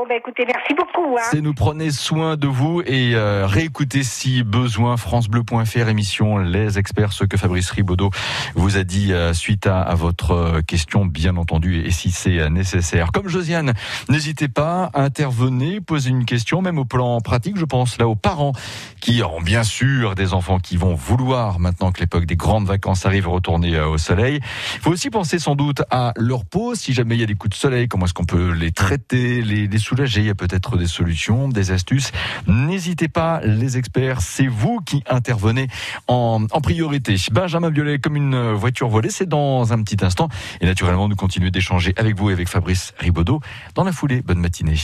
Ben 0.09 0.15
écoutez, 0.17 0.43
merci 0.43 0.73
beaucoup. 0.73 1.17
Hein. 1.19 1.21
C'est 1.29 1.39
nous 1.39 1.53
prenez 1.53 1.91
soin 1.91 2.35
de 2.35 2.47
vous 2.47 2.81
et 2.81 3.13
euh, 3.13 3.45
réécoutez 3.45 4.01
si 4.01 4.41
besoin 4.41 4.97
francebleu.fr 4.97 5.87
émission 5.87 6.39
Les 6.39 6.79
experts 6.79 7.13
ce 7.13 7.25
que 7.25 7.37
Fabrice 7.37 7.69
Ribaudot 7.69 8.09
vous 8.55 8.77
a 8.77 8.83
dit 8.83 9.13
euh, 9.13 9.33
suite 9.33 9.67
à, 9.67 9.93
votre 9.93 10.31
euh, 10.31 10.61
question 10.63 11.05
bien 11.05 11.37
entendu 11.37 11.85
et 11.85 11.91
si 11.91 12.09
c'est 12.09 12.39
euh, 12.39 12.49
nécessaire. 12.49 13.11
Comme 13.11 13.27
Josiane, 13.27 13.73
n'hésitez 14.09 14.47
pas 14.47 14.89
à 14.95 15.03
intervenir, 15.03 15.81
poser 15.85 16.09
une 16.09 16.25
question 16.25 16.63
même 16.63 16.79
au 16.79 16.85
plan 16.85 17.21
pratique, 17.21 17.57
je 17.57 17.65
pense 17.65 17.99
là 17.99 18.07
aux 18.07 18.15
parents 18.15 18.53
qui 19.01 19.21
ont 19.21 19.41
bien 19.41 19.61
sûr 19.61 20.15
des 20.15 20.33
enfants 20.33 20.57
qui 20.57 20.75
vont 20.75 20.95
vouloir 20.95 21.59
maintenant 21.59 21.91
que 21.91 21.99
l'époque 21.99 22.25
des 22.25 22.35
grandes 22.35 22.65
vacances 22.65 23.05
arrive 23.05 23.27
retourner 23.27 23.79
au 23.79 23.99
soleil. 23.99 24.39
Il 24.77 24.81
faut 24.81 24.91
aussi 24.91 25.11
penser 25.11 25.37
sans 25.37 25.53
doute 25.53 25.83
à 25.91 26.13
leur 26.15 26.45
peau 26.45 26.73
si 26.73 26.93
jamais 26.93 27.13
il 27.13 27.21
y 27.21 27.23
a 27.23 27.27
des 27.27 27.35
coups 27.35 27.55
de 27.55 27.61
soleil, 27.61 27.87
comment 27.87 28.05
est-ce 28.05 28.15
qu'on 28.15 28.25
peut 28.25 28.53
les 28.53 28.71
traiter, 28.71 29.43
les, 29.43 29.67
les 29.67 29.77
soulager, 29.77 29.98
il 30.05 30.25
y 30.25 30.29
a 30.29 30.35
peut-être 30.35 30.77
des 30.77 30.87
solutions, 30.87 31.47
des 31.47 31.71
astuces. 31.71 32.11
N'hésitez 32.47 33.07
pas, 33.07 33.41
les 33.43 33.77
experts, 33.77 34.21
c'est 34.21 34.47
vous 34.47 34.79
qui 34.85 35.03
intervenez 35.09 35.67
en, 36.07 36.47
priorité. 36.61 37.15
Benjamin 37.31 37.69
Violet, 37.69 37.99
comme 37.99 38.15
une 38.15 38.53
voiture 38.53 38.89
volée, 38.89 39.09
c'est 39.09 39.27
dans 39.27 39.73
un 39.73 39.81
petit 39.83 40.03
instant. 40.03 40.29
Et 40.61 40.65
naturellement, 40.65 41.07
nous 41.07 41.15
continuons 41.15 41.49
d'échanger 41.49 41.93
avec 41.97 42.17
vous 42.17 42.29
et 42.29 42.33
avec 42.33 42.47
Fabrice 42.47 42.93
Ribaudot. 42.99 43.41
Dans 43.75 43.83
la 43.83 43.91
foulée, 43.91 44.21
bonne 44.21 44.39
matinée. 44.39 44.77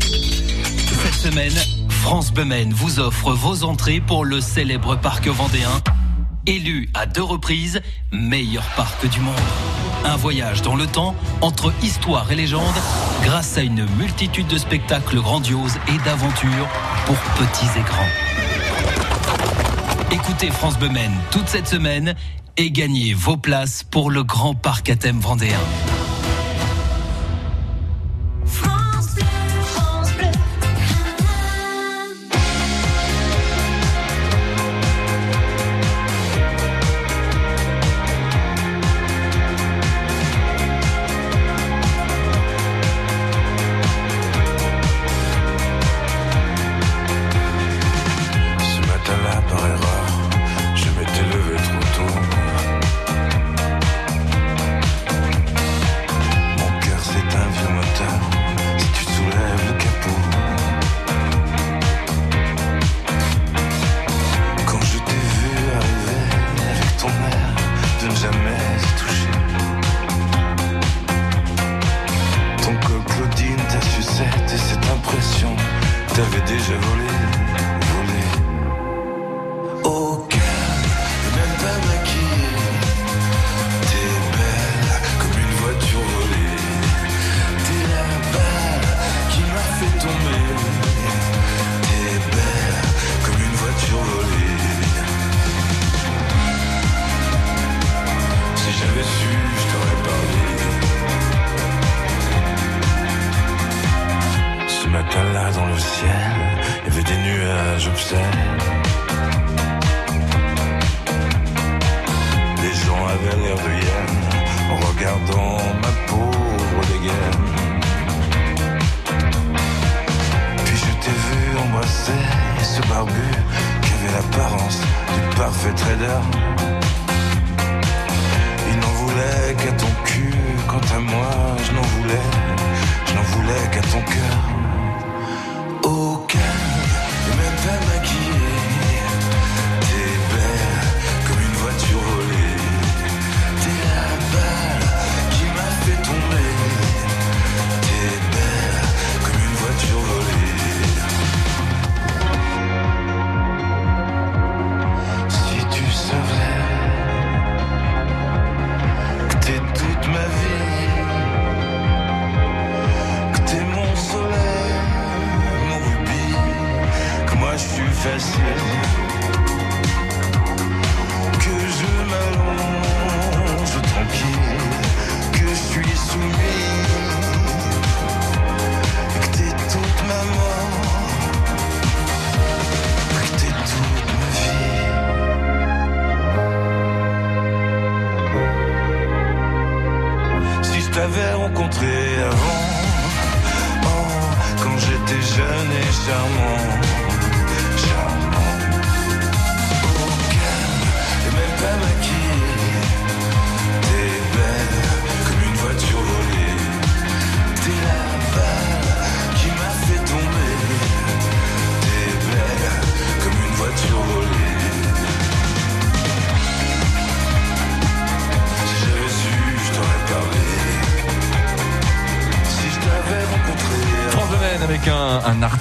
Cette 0.00 1.14
semaine, 1.14 1.52
France 1.88 2.32
Bleu 2.32 2.44
Maine 2.44 2.72
vous 2.72 3.00
offre 3.00 3.32
vos 3.32 3.64
entrées 3.64 4.00
pour 4.00 4.24
le 4.24 4.40
célèbre 4.40 4.96
parc 4.96 5.26
vendéen, 5.26 5.80
élu 6.46 6.88
à 6.94 7.06
deux 7.06 7.22
reprises 7.22 7.80
meilleur 8.12 8.64
parc 8.76 9.08
du 9.08 9.20
monde. 9.20 9.34
Un 10.04 10.16
voyage 10.16 10.62
dans 10.62 10.76
le 10.76 10.86
temps 10.86 11.14
entre 11.40 11.72
histoire 11.82 12.30
et 12.30 12.36
légende 12.36 12.74
grâce 13.22 13.56
à 13.56 13.62
une 13.62 13.86
multitude 13.96 14.46
de 14.46 14.58
spectacles 14.58 15.20
grandioses 15.20 15.78
et 15.88 15.98
d'aventures 16.04 16.68
pour 17.06 17.16
petits 17.16 17.78
et 17.78 17.82
grands. 17.82 18.08
Écoutez 20.10 20.50
France 20.50 20.78
Maine 20.80 21.14
toute 21.30 21.48
cette 21.48 21.68
semaine 21.68 22.14
et 22.56 22.70
gagnez 22.70 23.14
vos 23.14 23.36
places 23.36 23.82
pour 23.82 24.10
le 24.10 24.22
grand 24.22 24.54
parc 24.54 24.90
à 24.90 24.96
thème 24.96 25.20
vendéen. 25.20 25.58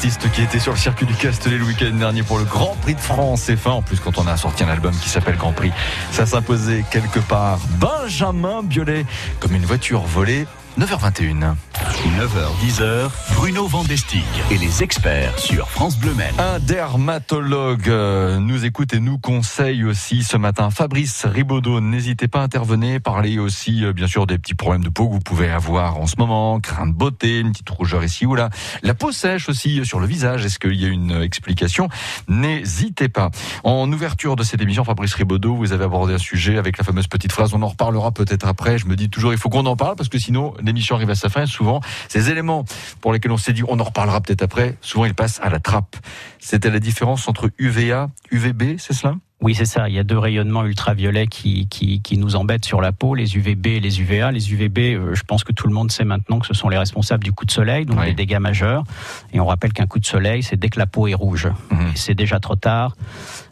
Qui 0.04 0.42
était 0.42 0.60
sur 0.60 0.74
le 0.74 0.78
circuit 0.78 1.06
du 1.06 1.14
Castellet 1.14 1.58
le 1.58 1.64
week-end 1.64 1.96
dernier 1.96 2.24
pour 2.24 2.38
le 2.38 2.44
Grand 2.44 2.76
Prix 2.82 2.96
de 2.96 3.00
France 3.00 3.48
F1. 3.48 3.70
En 3.70 3.82
plus, 3.82 4.02
quand 4.02 4.18
on 4.18 4.28
a 4.28 4.36
sorti 4.36 4.66
un 4.66 4.68
album 4.68 4.94
qui 5.02 5.08
s'appelle 5.08 5.38
Grand 5.38 5.54
Prix, 5.54 5.72
ça 6.12 6.26
s'imposait 6.26 6.84
quelque 6.92 7.20
part. 7.20 7.58
Benjamin 7.80 8.64
Biolay, 8.64 9.06
comme 9.40 9.56
une 9.56 9.66
voiture 9.66 10.02
volée. 10.02 10.46
9h21. 10.78 11.56
9h, 12.04 12.60
10h, 12.62 13.10
Bruno 13.34 13.66
Vandestick 13.66 14.26
et 14.52 14.58
les 14.58 14.84
experts 14.84 15.40
sur 15.40 15.70
France 15.70 15.98
Bleu 15.98 16.14
Maine. 16.14 16.36
Un 16.38 16.60
dermatologue 16.60 17.88
euh, 17.88 18.40
nous 18.40 18.66
écoute 18.66 18.94
et 18.94 19.00
nous 19.00 19.18
conseille 19.18 19.86
aussi 19.86 20.22
ce 20.22 20.36
matin. 20.36 20.70
Fabrice 20.70 21.26
Ribaudot, 21.26 21.80
n'hésitez 21.80 22.28
pas 22.28 22.42
à 22.42 22.44
intervenir. 22.44 23.00
Parlez 23.02 23.40
aussi, 23.40 23.86
euh, 23.86 23.94
bien 23.94 24.08
sûr, 24.08 24.28
des 24.28 24.38
petits 24.38 24.54
problèmes 24.54 24.84
de 24.84 24.90
peau 24.90 25.08
que 25.08 25.14
vous 25.14 25.22
pouvez 25.22 25.50
avoir 25.50 25.98
en 25.98 26.06
ce 26.06 26.16
moment. 26.18 26.60
Crainte 26.60 26.92
de 26.92 26.98
beauté, 26.98 27.40
une 27.40 27.54
petite 27.54 27.70
rougeur 27.70 28.04
ici 28.04 28.26
ou 28.26 28.36
là. 28.36 28.50
La 28.82 28.94
peau 28.94 29.14
sèche 29.14 29.48
aussi 29.48 29.80
euh, 29.80 29.86
sur 29.86 30.02
le 30.02 30.06
visage. 30.06 30.44
Est-ce 30.46 30.60
qu'il 30.60 30.76
y 30.76 30.84
a 30.84 30.90
une 30.90 31.22
explication? 31.22 31.88
N'hésitez 32.28 33.08
pas. 33.08 33.32
En 33.64 33.90
ouverture 33.90 34.36
de 34.36 34.44
cette 34.44 34.62
émission, 34.62 34.84
Fabrice 34.84 35.14
Ribaudot, 35.14 35.56
vous 35.56 35.72
avez 35.72 35.86
abordé 35.86 36.16
un 36.16 36.20
sujet 36.20 36.58
avec 36.58 36.78
la 36.78 36.84
fameuse 36.84 37.08
petite 37.08 37.32
phrase. 37.32 37.54
On 37.54 37.62
en 37.62 37.70
reparlera 37.70 38.12
peut-être 38.12 38.46
après. 38.46 38.78
Je 38.78 38.88
me 38.88 38.98
dis 38.98 39.10
toujours, 39.10 39.32
il 39.32 39.40
faut 39.40 39.50
qu'on 39.50 39.66
en 39.66 39.78
parle 39.78 39.96
parce 39.96 40.10
que 40.10 40.20
sinon, 40.20 40.54
l'émission 40.62 40.98
arrive 40.98 41.10
à 41.10 41.16
sa 41.16 41.30
fin. 41.30 41.46
Souvent, 41.46 41.80
ces 42.10 42.30
éléments 42.30 42.66
pour 43.02 43.14
lesquels 43.14 43.32
on 43.32 43.38
s'est 43.38 43.54
dit, 43.54 43.64
on 43.68 43.80
en 43.80 43.84
reparlera 43.84 44.22
peut-être 44.22 44.42
après, 44.44 44.78
souvent 44.82 45.06
ils 45.06 45.14
passent 45.16 45.40
à 45.44 45.50
la 45.50 45.60
trappe. 45.60 45.96
C'était 46.40 46.70
la 46.70 46.80
différence 46.80 47.28
entre 47.28 47.50
UVA, 47.58 48.10
UVB, 48.32 48.78
c'est 48.78 48.94
cela? 48.94 49.16
Oui, 49.42 49.56
c'est 49.56 49.66
ça. 49.66 49.90
Il 49.90 49.96
y 49.96 50.00
a 50.00 50.06
deux 50.06 50.18
rayonnements 50.18 50.64
ultraviolets 50.64 51.28
qui, 51.28 51.68
qui, 51.68 52.02
qui 52.02 52.18
nous 52.18 52.38
embêtent 52.38 52.64
sur 52.64 52.80
la 52.80 52.94
peau, 52.94 53.14
les 53.14 53.36
UVB 53.36 53.68
et 53.68 53.80
les 53.82 54.00
UVA. 54.00 54.32
Les 54.32 54.54
UVB, 54.54 54.78
euh, 54.96 55.16
je 55.16 55.24
pense 55.24 55.44
que 55.44 55.52
tout 55.52 55.68
le 55.68 55.74
monde 55.74 55.92
sait 55.92 56.06
maintenant 56.06 56.40
que 56.40 56.48
ce 56.48 56.54
sont 56.54 56.70
les 56.70 56.78
responsables 56.78 57.26
du 57.26 57.34
coup 57.34 57.44
de 57.44 57.52
soleil, 57.52 57.86
donc 57.86 58.00
Oui. 58.00 58.06
des 58.06 58.14
dégâts 58.14 58.40
majeurs. 58.40 58.86
Et 59.34 59.42
on 59.42 59.46
rappelle 59.46 59.74
qu'un 59.74 59.86
coup 59.86 60.00
de 60.00 60.06
soleil, 60.06 60.44
c'est 60.44 60.56
dès 60.56 60.70
que 60.70 60.80
la 60.80 60.86
peau 60.86 61.08
est 61.08 61.14
rouge. 61.14 61.50
Mhm. 61.72 61.92
C'est 61.96 62.16
déjà 62.16 62.40
trop 62.40 62.56
tard. 62.56 62.96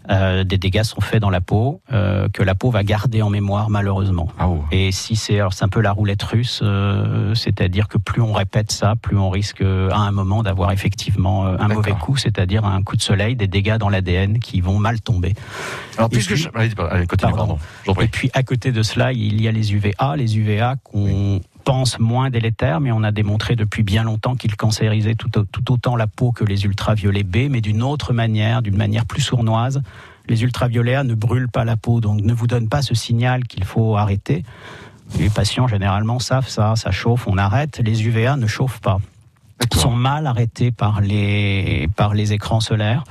Euh, 0.10 0.44
des 0.44 0.58
dégâts 0.58 0.84
sont 0.84 1.00
faits 1.00 1.22
dans 1.22 1.30
la 1.30 1.42
peau, 1.42 1.82
euh, 1.94 2.28
que 2.34 2.42
la 2.42 2.56
peau 2.56 2.72
va 2.72 2.84
garder 2.84 3.22
en 3.22 3.30
mémoire 3.30 3.70
malheureusement. 3.70 4.28
Ah. 4.40 4.50
Et 4.72 4.92
si 4.92 5.16
c'est, 5.16 5.40
alors 5.40 5.54
c'est 5.54 5.64
un 5.64 5.70
peu 5.70 5.80
la 5.82 5.92
roulette 5.92 6.24
russe, 6.24 6.62
euh, 6.64 7.36
c'est-à-dire 7.36 7.88
que 7.88 7.98
plus 7.98 8.22
on 8.22 8.34
répète 8.34 8.72
ça, 8.72 8.96
plus 8.96 9.18
on 9.18 9.30
risque 9.30 9.62
à 9.62 9.98
un 9.98 10.12
moment 10.12 10.42
d'avoir 10.44 10.72
effectivement 10.72 11.46
un 11.46 11.68
mauvais 11.68 11.92
coup, 11.94 12.18
c'est-à-dire 12.18 12.66
un 12.66 12.82
coup 12.82 12.96
de 12.98 13.02
soleil, 13.02 13.36
des 13.36 13.48
dégâts 13.48 13.78
dans 13.78 13.90
l'ADN 13.90 14.40
qui 14.40 14.60
vont 14.62 14.80
mal 14.80 15.02
tomber. 15.02 15.36
Alors, 15.98 16.10
Et 16.12 16.16
puisque 16.16 16.34
puis- 16.34 16.42
je... 16.44 16.50
Allez, 16.56 17.06
continue, 17.06 17.34
Pardon. 17.34 17.58
Et 18.02 18.08
puis 18.08 18.32
à 18.34 18.44
côté 18.44 18.72
de 18.72 18.82
cela, 18.84 19.14
il 19.14 19.42
y 19.42 19.48
a 19.48 19.52
les 19.52 19.74
UVA, 19.74 20.16
les 20.18 20.38
UVA 20.38 20.76
qu'on 20.84 21.42
pense 21.64 22.00
moins 22.00 22.30
délétères, 22.30 22.80
mais 22.82 22.92
on 22.92 23.04
a 23.04 23.12
démontré 23.12 23.56
depuis 23.56 23.84
bien 23.84 24.04
longtemps 24.04 24.36
qu'ils 24.36 24.56
cancérisaient 24.56 25.16
tout, 25.16 25.38
au- 25.40 25.44
tout 25.44 25.72
autant 25.72 25.96
la 25.96 26.08
peau 26.08 26.32
que 26.32 26.44
les 26.44 26.66
ultraviolets 26.66 27.24
B, 27.24 27.48
mais 27.50 27.62
d'une 27.62 27.84
autre 27.84 28.14
manière, 28.14 28.62
d'une 28.62 28.78
manière 28.78 29.06
plus 29.06 29.22
sournoise. 29.22 29.82
Les 30.28 30.44
ultraviolets 30.44 30.96
A 30.96 31.04
ne 31.04 31.14
brûlent 31.16 31.50
pas 31.50 31.66
la 31.66 31.78
peau, 31.78 32.00
donc 32.02 32.22
ne 32.22 32.34
vous 32.34 32.48
donnent 32.48 32.70
pas 32.70 32.82
ce 32.82 32.94
signal 32.96 33.46
qu'il 33.46 33.64
faut 33.64 33.98
arrêter. 33.98 34.44
Les 35.20 35.30
patients 35.30 35.68
généralement 35.68 36.20
savent 36.20 36.48
ça, 36.48 36.76
ça 36.76 36.92
chauffe, 36.92 37.28
on 37.28 37.38
arrête. 37.38 37.80
Les 37.84 38.06
UVA 38.06 38.38
ne 38.38 38.48
chauffent 38.48 38.80
pas 38.82 39.00
sont 39.76 39.92
mal 39.92 40.26
arrêtés 40.26 40.72
par 40.72 41.02
les, 41.02 41.88
par 41.96 42.14
les 42.16 42.34
écrans 42.34 42.62
solaires. 42.62 43.04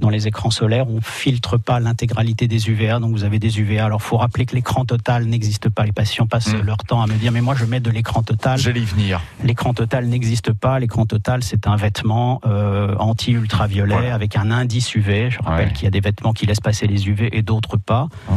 Dans 0.00 0.10
les 0.10 0.28
écrans 0.28 0.50
solaires, 0.50 0.88
on 0.88 1.00
filtre 1.00 1.56
pas 1.56 1.80
l'intégralité 1.80 2.46
des 2.46 2.68
UVA, 2.70 3.00
donc 3.00 3.10
vous 3.12 3.24
avez 3.24 3.38
des 3.40 3.58
UVA. 3.58 3.84
Alors, 3.84 4.00
faut 4.00 4.16
rappeler 4.16 4.46
que 4.46 4.54
l'écran 4.54 4.84
total 4.84 5.24
n'existe 5.26 5.68
pas. 5.68 5.84
Les 5.84 5.92
patients 5.92 6.26
passent 6.26 6.54
Mm. 6.54 6.60
leur 6.62 6.76
temps 6.78 7.02
à 7.02 7.06
me 7.08 7.14
dire, 7.14 7.32
mais 7.32 7.40
moi, 7.40 7.54
je 7.56 7.64
mets 7.64 7.80
de 7.80 7.90
l'écran 7.90 8.22
total. 8.22 8.58
J'allais 8.60 8.80
y 8.80 8.84
venir. 8.84 9.20
L'écran 9.42 9.74
total 9.74 10.06
n'existe 10.06 10.52
pas. 10.52 10.78
L'écran 10.78 11.04
total, 11.04 11.42
c'est 11.42 11.66
un 11.66 11.74
vêtement 11.76 12.40
euh, 12.46 12.94
anti-ultraviolet 12.98 13.92
Voilà. 13.94 14.14
avec 14.14 14.36
un 14.36 14.50
indice 14.52 14.94
UV. 14.94 15.30
Je 15.30 15.38
rappelle 15.42 15.68
Ouais. 15.68 15.72
qu'il 15.72 15.84
y 15.84 15.88
a 15.88 15.90
des 15.90 16.00
vêtements 16.00 16.32
qui 16.32 16.46
laissent 16.46 16.60
passer 16.60 16.86
les 16.86 17.08
UV 17.08 17.36
et 17.36 17.42
d'autres 17.42 17.76
pas. 17.76 18.08
Ah. 18.30 18.34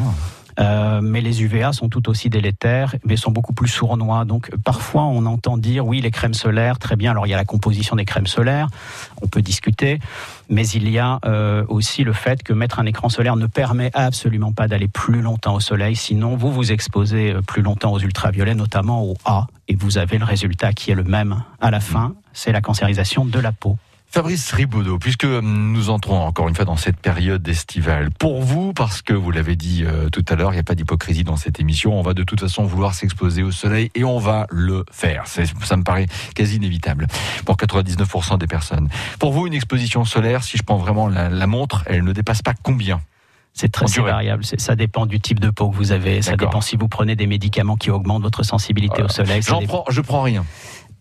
Euh, 0.59 1.01
mais 1.01 1.21
les 1.21 1.43
UVA 1.43 1.73
sont 1.73 1.89
tout 1.89 2.09
aussi 2.09 2.29
délétères, 2.29 2.95
mais 3.05 3.15
sont 3.15 3.31
beaucoup 3.31 3.53
plus 3.53 3.67
sournois. 3.67 4.25
Donc 4.25 4.51
parfois 4.63 5.03
on 5.03 5.25
entend 5.25 5.57
dire 5.57 5.85
oui 5.85 6.01
les 6.01 6.11
crèmes 6.11 6.33
solaires, 6.33 6.79
très 6.79 6.95
bien. 6.95 7.11
Alors 7.11 7.27
il 7.27 7.29
y 7.29 7.33
a 7.33 7.37
la 7.37 7.45
composition 7.45 7.95
des 7.95 8.05
crèmes 8.05 8.27
solaires, 8.27 8.67
on 9.21 9.27
peut 9.27 9.41
discuter, 9.41 9.99
mais 10.49 10.67
il 10.67 10.89
y 10.89 10.99
a 10.99 11.19
euh, 11.25 11.63
aussi 11.67 12.03
le 12.03 12.13
fait 12.13 12.43
que 12.43 12.53
mettre 12.53 12.79
un 12.79 12.85
écran 12.85 13.09
solaire 13.09 13.35
ne 13.35 13.47
permet 13.47 13.91
absolument 13.93 14.51
pas 14.51 14.67
d'aller 14.67 14.87
plus 14.87 15.21
longtemps 15.21 15.55
au 15.55 15.59
soleil. 15.59 15.95
Sinon 15.95 16.35
vous 16.35 16.51
vous 16.51 16.71
exposez 16.71 17.31
euh, 17.31 17.41
plus 17.41 17.61
longtemps 17.61 17.93
aux 17.93 17.99
ultraviolets, 17.99 18.55
notamment 18.55 19.03
au 19.03 19.15
A, 19.25 19.47
et 19.67 19.75
vous 19.75 19.97
avez 19.97 20.17
le 20.17 20.25
résultat 20.25 20.73
qui 20.73 20.91
est 20.91 20.95
le 20.95 21.03
même 21.03 21.43
à 21.59 21.71
la 21.71 21.79
fin, 21.79 22.13
c'est 22.33 22.51
la 22.51 22.61
cancérisation 22.61 23.25
de 23.25 23.39
la 23.39 23.51
peau. 23.51 23.77
Fabrice 24.13 24.51
Ribaudot, 24.51 24.99
puisque 24.99 25.23
nous 25.23 25.89
entrons 25.89 26.19
encore 26.19 26.49
une 26.49 26.55
fois 26.55 26.65
dans 26.65 26.75
cette 26.75 26.97
période 26.97 27.47
estivale, 27.47 28.09
pour 28.11 28.41
vous, 28.41 28.73
parce 28.73 29.01
que 29.01 29.13
vous 29.13 29.31
l'avez 29.31 29.55
dit 29.55 29.83
euh, 29.85 30.09
tout 30.09 30.25
à 30.27 30.35
l'heure, 30.35 30.51
il 30.51 30.55
n'y 30.55 30.59
a 30.59 30.63
pas 30.63 30.75
d'hypocrisie 30.75 31.23
dans 31.23 31.37
cette 31.37 31.61
émission, 31.61 31.97
on 31.97 32.01
va 32.01 32.13
de 32.13 32.23
toute 32.23 32.41
façon 32.41 32.65
vouloir 32.65 32.93
s'exposer 32.93 33.41
au 33.41 33.51
soleil 33.51 33.89
et 33.95 34.03
on 34.03 34.19
va 34.19 34.47
le 34.49 34.83
faire. 34.91 35.27
Ça 35.27 35.77
me 35.77 35.83
paraît 35.83 36.07
quasi 36.35 36.57
inévitable 36.57 37.07
pour 37.45 37.55
99% 37.55 38.37
des 38.37 38.47
personnes. 38.47 38.89
Pour 39.17 39.31
vous, 39.31 39.47
une 39.47 39.53
exposition 39.53 40.03
solaire, 40.03 40.43
si 40.43 40.57
je 40.57 40.63
prends 40.63 40.77
vraiment 40.77 41.07
la, 41.07 41.29
la 41.29 41.47
montre, 41.47 41.83
elle 41.85 42.03
ne 42.03 42.11
dépasse 42.11 42.41
pas 42.41 42.53
combien? 42.61 42.99
C'est 43.53 43.69
très 43.69 43.85
variable. 44.01 44.45
Ça 44.45 44.75
dépend 44.77 45.05
du 45.05 45.19
type 45.19 45.39
de 45.39 45.49
peau 45.49 45.69
que 45.69 45.75
vous 45.75 45.91
avez. 45.91 46.21
Ça 46.21 46.37
dépend 46.37 46.61
si 46.61 46.77
vous 46.77 46.87
prenez 46.87 47.17
des 47.17 47.27
médicaments 47.27 47.75
qui 47.75 47.91
augmentent 47.91 48.21
votre 48.23 48.43
sensibilité 48.43 48.93
Voilà. 49.01 49.05
au 49.07 49.09
soleil. 49.09 49.41
J'en 49.41 49.59
dépend- 49.59 49.81
prends, 49.83 49.91
je 49.91 49.99
prends 49.99 50.21
rien. 50.21 50.45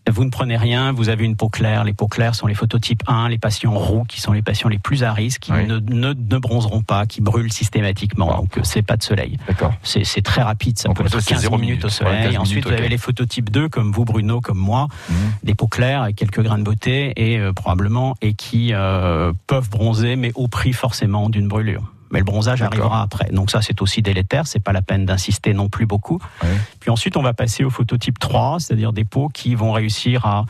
Vous 0.09 0.25
ne 0.25 0.31
prenez 0.31 0.57
rien, 0.57 0.91
vous 0.91 1.09
avez 1.09 1.25
une 1.25 1.35
peau 1.35 1.47
claire. 1.47 1.83
Les 1.83 1.93
peaux 1.93 2.07
claires 2.07 2.33
sont 2.33 2.47
les 2.47 2.55
phototypes 2.55 3.03
1, 3.07 3.29
les 3.29 3.37
patients 3.37 3.71
roux 3.77 4.03
qui 4.03 4.19
sont 4.19 4.31
les 4.33 4.41
patients 4.41 4.67
les 4.67 4.79
plus 4.79 5.03
à 5.03 5.13
risque, 5.13 5.41
qui 5.41 5.51
Oui. 5.51 5.67
ne, 5.67 5.77
ne, 5.77 6.13
ne 6.13 6.37
bronzeront 6.39 6.81
pas, 6.81 7.05
qui 7.05 7.21
brûlent 7.21 7.53
systématiquement. 7.53 8.35
Donc 8.35 8.57
euh, 8.57 8.61
c'est 8.63 8.81
pas 8.81 8.97
de 8.97 9.03
soleil. 9.03 9.37
D'accord. 9.47 9.73
C'est 9.83 10.23
très 10.23 10.41
rapide, 10.41 10.79
ça 10.79 10.89
peut 10.89 11.05
être 11.05 11.19
c'est 11.19 11.29
15 11.33 11.41
zéro 11.41 11.57
minutes 11.57 11.69
minute. 11.69 11.85
au 11.85 11.89
soleil. 11.89 12.23
15 12.31 12.37
Ensuite, 12.37 12.55
minutes, 12.55 12.67
vous 12.67 12.73
avez 12.79 12.89
les 12.89 12.97
phototypes 12.97 13.51
2 13.51 13.69
comme 13.69 13.91
vous, 13.91 14.03
Bruno, 14.03 14.41
comme 14.41 14.57
moi, 14.57 14.87
Mhm. 15.09 15.15
des 15.43 15.53
peaux 15.55 15.67
claires 15.67 16.01
avec 16.01 16.15
quelques 16.15 16.41
grains 16.41 16.57
de 16.57 16.63
beauté 16.63 17.13
et 17.15 17.37
euh, 17.37 17.53
probablement 17.53 18.15
et 18.21 18.33
qui 18.33 18.73
euh, 18.73 19.33
peuvent 19.45 19.69
bronzer, 19.69 20.15
mais 20.15 20.31
au 20.35 20.47
prix 20.47 20.73
forcément 20.73 21.29
d'une 21.29 21.47
brûlure. 21.47 21.83
Mais 22.11 22.19
le 22.19 22.25
bronzage 22.25 22.61
arrivera 22.61 23.01
après. 23.01 23.29
Donc 23.31 23.51
ça, 23.51 23.61
c'est 23.61 23.81
aussi 23.81 24.01
délétère. 24.01 24.47
C'est 24.47 24.59
pas 24.59 24.73
la 24.73 24.81
peine 24.81 25.05
d'insister 25.05 25.53
non 25.53 25.69
plus 25.69 25.85
beaucoup. 25.85 26.19
Ouais. 26.43 26.49
Puis 26.79 26.89
ensuite, 26.89 27.17
on 27.17 27.21
va 27.21 27.33
passer 27.33 27.63
au 27.63 27.69
phototype 27.69 28.19
3, 28.19 28.59
c'est-à-dire 28.59 28.93
des 28.93 29.05
peaux 29.05 29.29
qui 29.29 29.55
vont 29.55 29.71
réussir 29.71 30.25
à, 30.25 30.45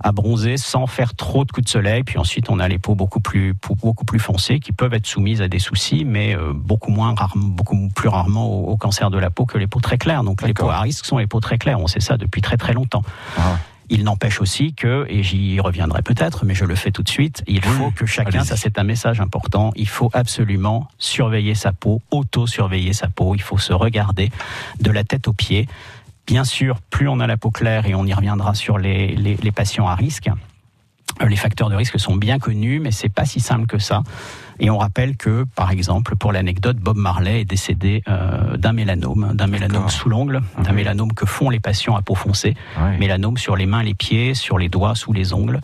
à 0.00 0.12
bronzer 0.12 0.56
sans 0.56 0.86
faire 0.86 1.14
trop 1.14 1.44
de 1.44 1.52
coups 1.52 1.64
de 1.64 1.70
soleil. 1.70 2.04
Puis 2.04 2.18
ensuite, 2.18 2.50
on 2.50 2.58
a 2.58 2.68
les 2.68 2.78
peaux 2.78 2.94
beaucoup 2.94 3.20
plus, 3.20 3.54
beaucoup 3.82 4.04
plus 4.04 4.18
foncées 4.18 4.60
qui 4.60 4.72
peuvent 4.72 4.94
être 4.94 5.06
soumises 5.06 5.42
à 5.42 5.48
des 5.48 5.58
soucis, 5.58 6.04
mais 6.04 6.36
euh, 6.36 6.52
beaucoup 6.54 6.90
moins 6.90 7.14
rarement, 7.14 7.48
beaucoup 7.48 7.88
plus 7.94 8.08
rarement 8.08 8.46
au, 8.46 8.72
au 8.72 8.76
cancer 8.76 9.10
de 9.10 9.18
la 9.18 9.30
peau 9.30 9.46
que 9.46 9.58
les 9.58 9.66
peaux 9.66 9.80
très 9.80 9.98
claires. 9.98 10.24
Donc 10.24 10.42
les 10.42 10.54
peaux 10.54 10.70
à 10.70 10.80
risque 10.80 11.06
sont 11.06 11.18
les 11.18 11.26
peaux 11.26 11.40
très 11.40 11.58
claires. 11.58 11.80
On 11.80 11.86
sait 11.86 12.00
ça 12.00 12.16
depuis 12.16 12.42
très 12.42 12.56
très 12.56 12.72
longtemps. 12.72 13.02
Ah. 13.38 13.58
Il 13.90 14.04
n'empêche 14.04 14.40
aussi 14.40 14.74
que, 14.74 15.06
et 15.08 15.22
j'y 15.22 15.58
reviendrai 15.60 16.02
peut-être, 16.02 16.44
mais 16.44 16.54
je 16.54 16.64
le 16.66 16.74
fais 16.74 16.90
tout 16.90 17.02
de 17.02 17.08
suite, 17.08 17.42
il 17.46 17.56
Oui, 17.56 17.60
faut 17.78 17.90
que 17.90 18.04
chacun, 18.06 18.44
ça 18.44 18.56
c'est 18.56 18.78
un 18.78 18.84
message 18.84 19.20
important, 19.20 19.72
il 19.76 19.88
faut 19.88 20.10
absolument 20.12 20.88
surveiller 20.98 21.54
sa 21.54 21.72
peau, 21.72 22.02
auto-surveiller 22.10 22.92
sa 22.92 23.08
peau, 23.08 23.34
il 23.34 23.40
faut 23.42 23.56
se 23.58 23.72
regarder 23.72 24.30
de 24.80 24.90
la 24.90 25.04
tête 25.04 25.26
aux 25.28 25.32
pieds. 25.32 25.66
Bien 26.26 26.44
sûr, 26.44 26.80
plus 26.90 27.08
on 27.08 27.20
a 27.20 27.26
la 27.26 27.38
peau 27.38 27.50
claire, 27.50 27.86
et 27.86 27.94
on 27.94 28.04
y 28.04 28.12
reviendra 28.12 28.54
sur 28.54 28.76
les, 28.76 29.16
les- 29.16 29.36
les 29.36 29.52
patients 29.52 29.88
à 29.88 29.94
risque, 29.94 30.28
euh, 31.22 31.26
les 31.26 31.36
facteurs 31.36 31.70
de 31.70 31.74
risque 31.74 31.98
sont 31.98 32.14
bien 32.16 32.38
connus, 32.38 32.80
mais 32.80 32.90
c'est 32.90 33.08
pas 33.08 33.24
si 33.24 33.40
simple 33.40 33.66
que 33.66 33.78
ça. 33.78 34.02
Et 34.60 34.70
on 34.70 34.78
rappelle 34.78 35.16
que, 35.16 35.44
par 35.54 35.70
exemple, 35.70 36.16
pour 36.16 36.32
l'anecdote, 36.32 36.78
Bob 36.78 36.96
Marley 36.96 37.42
est 37.42 37.44
décédé 37.44 38.02
euh, 38.08 38.56
d'un 38.56 38.72
mélanome, 38.72 39.32
d'un 39.34 39.46
mélanome 39.46 39.88
sous 39.88 40.08
l'ongle, 40.08 40.42
d'un 40.62 40.70
oui. 40.70 40.76
mélanome 40.76 41.12
que 41.12 41.26
font 41.26 41.50
les 41.50 41.60
patients 41.60 41.96
à 41.96 42.02
peau 42.02 42.14
foncée 42.14 42.54
mélanome 42.98 43.36
sur 43.38 43.56
les 43.56 43.66
mains, 43.66 43.82
les 43.82 43.94
pieds, 43.94 44.34
sur 44.34 44.58
les 44.58 44.68
doigts, 44.68 44.94
sous 44.94 45.12
les 45.12 45.32
ongles. 45.32 45.60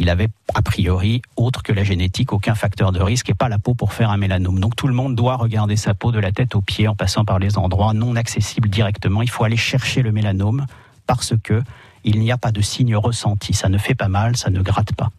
Il 0.00 0.10
avait 0.10 0.28
a 0.54 0.62
priori, 0.62 1.22
autre 1.36 1.64
que 1.64 1.72
la 1.72 1.82
génétique, 1.82 2.32
aucun 2.32 2.54
facteur 2.54 2.92
de 2.92 3.00
risque 3.00 3.30
et 3.30 3.34
pas 3.34 3.48
la 3.48 3.58
peau 3.58 3.74
pour 3.74 3.92
faire 3.92 4.10
un 4.10 4.16
mélanome. 4.16 4.60
Donc 4.60 4.76
tout 4.76 4.86
le 4.86 4.94
monde 4.94 5.16
doit 5.16 5.36
regarder 5.36 5.74
sa 5.74 5.94
peau 5.94 6.12
de 6.12 6.20
la 6.20 6.30
tête 6.30 6.54
aux 6.54 6.60
pieds 6.60 6.86
en 6.86 6.94
passant 6.94 7.24
par 7.24 7.40
les 7.40 7.58
endroits 7.58 7.92
non 7.94 8.14
accessibles 8.14 8.68
directement. 8.68 9.22
Il 9.22 9.30
faut 9.30 9.42
aller 9.42 9.56
chercher 9.56 10.02
le 10.02 10.12
mélanome 10.12 10.66
parce 11.06 11.34
que 11.42 11.62
il 12.04 12.20
n'y 12.20 12.30
a 12.30 12.38
pas 12.38 12.52
de 12.52 12.60
signe 12.60 12.94
ressenti. 12.94 13.54
Ça 13.54 13.68
ne 13.68 13.76
fait 13.76 13.96
pas 13.96 14.08
mal, 14.08 14.36
ça 14.36 14.50
ne 14.50 14.62
gratte 14.62 14.94
pas. 14.94 15.10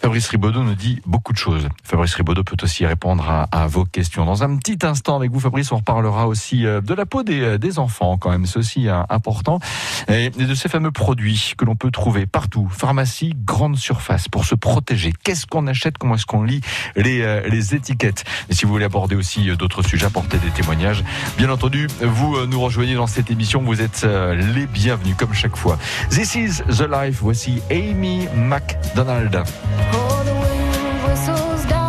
Fabrice 0.00 0.28
Ribaudot 0.28 0.62
nous 0.62 0.74
dit 0.74 1.02
beaucoup 1.04 1.34
de 1.34 1.38
choses. 1.38 1.68
Fabrice 1.84 2.14
Ribaudot 2.14 2.42
peut 2.42 2.56
aussi 2.62 2.86
répondre 2.86 3.46
à, 3.52 3.66
vos 3.66 3.84
questions. 3.84 4.24
Dans 4.24 4.42
un 4.42 4.56
petit 4.56 4.78
instant 4.82 5.16
avec 5.16 5.30
vous, 5.30 5.40
Fabrice, 5.40 5.70
on 5.72 5.76
reparlera 5.76 6.26
aussi 6.26 6.64
euh, 6.64 6.80
de 6.80 6.94
la 6.94 7.04
peau 7.04 7.22
des, 7.22 7.42
euh, 7.42 7.58
enfants 7.76 8.16
quand 8.16 8.30
même. 8.30 8.46
C'est 8.46 8.58
aussi 8.58 8.88
euh, 8.88 9.02
important. 9.10 9.60
Et 10.08 10.30
de 10.30 10.54
ces 10.54 10.70
fameux 10.70 10.90
produits 10.90 11.52
que 11.58 11.66
l'on 11.66 11.76
peut 11.76 11.90
trouver 11.90 12.24
partout. 12.24 12.66
Pharmacie, 12.70 13.34
grande 13.36 13.76
surface 13.76 14.26
pour 14.26 14.46
se 14.46 14.54
protéger. 14.54 15.12
Qu'est-ce 15.22 15.46
qu'on 15.46 15.66
achète? 15.66 15.98
Comment 15.98 16.14
est-ce 16.14 16.24
qu'on 16.24 16.44
lit 16.44 16.62
les, 16.96 17.48
les 17.48 17.74
étiquettes? 17.74 18.24
Et 18.48 18.54
si 18.54 18.64
vous 18.64 18.72
voulez 18.72 18.86
aborder 18.86 19.16
aussi 19.16 19.54
d'autres 19.56 19.82
sujets, 19.82 20.06
apporter 20.06 20.38
des 20.38 20.50
témoignages, 20.50 21.04
bien 21.36 21.50
entendu, 21.50 21.88
vous 22.00 22.46
nous 22.46 22.60
rejoignez 22.60 22.94
dans 22.94 23.06
cette 23.06 23.30
émission. 23.30 23.62
Vous 23.62 23.82
êtes 23.82 24.04
les 24.04 24.66
bienvenus 24.66 25.14
comme 25.16 25.34
chaque 25.34 25.56
fois. 25.56 25.78
This 26.08 26.34
is 26.34 26.62
the 26.68 26.88
life. 26.90 27.18
Voici 27.20 27.60
Amy 27.70 28.26
McDonald. 28.34 29.44
Oh, 29.92 30.22
the 30.24 30.34
wind 30.34 31.04
whistles 31.04 31.64
down 31.66 31.79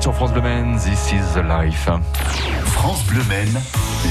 Sur 0.00 0.14
France 0.14 0.32
Bleu 0.32 0.40
Maine, 0.40 0.78
This 0.78 1.12
is 1.12 1.34
the 1.34 1.42
life. 1.42 1.88
France 2.64 3.04
Bleu 3.04 3.22
Maine, 3.28 3.60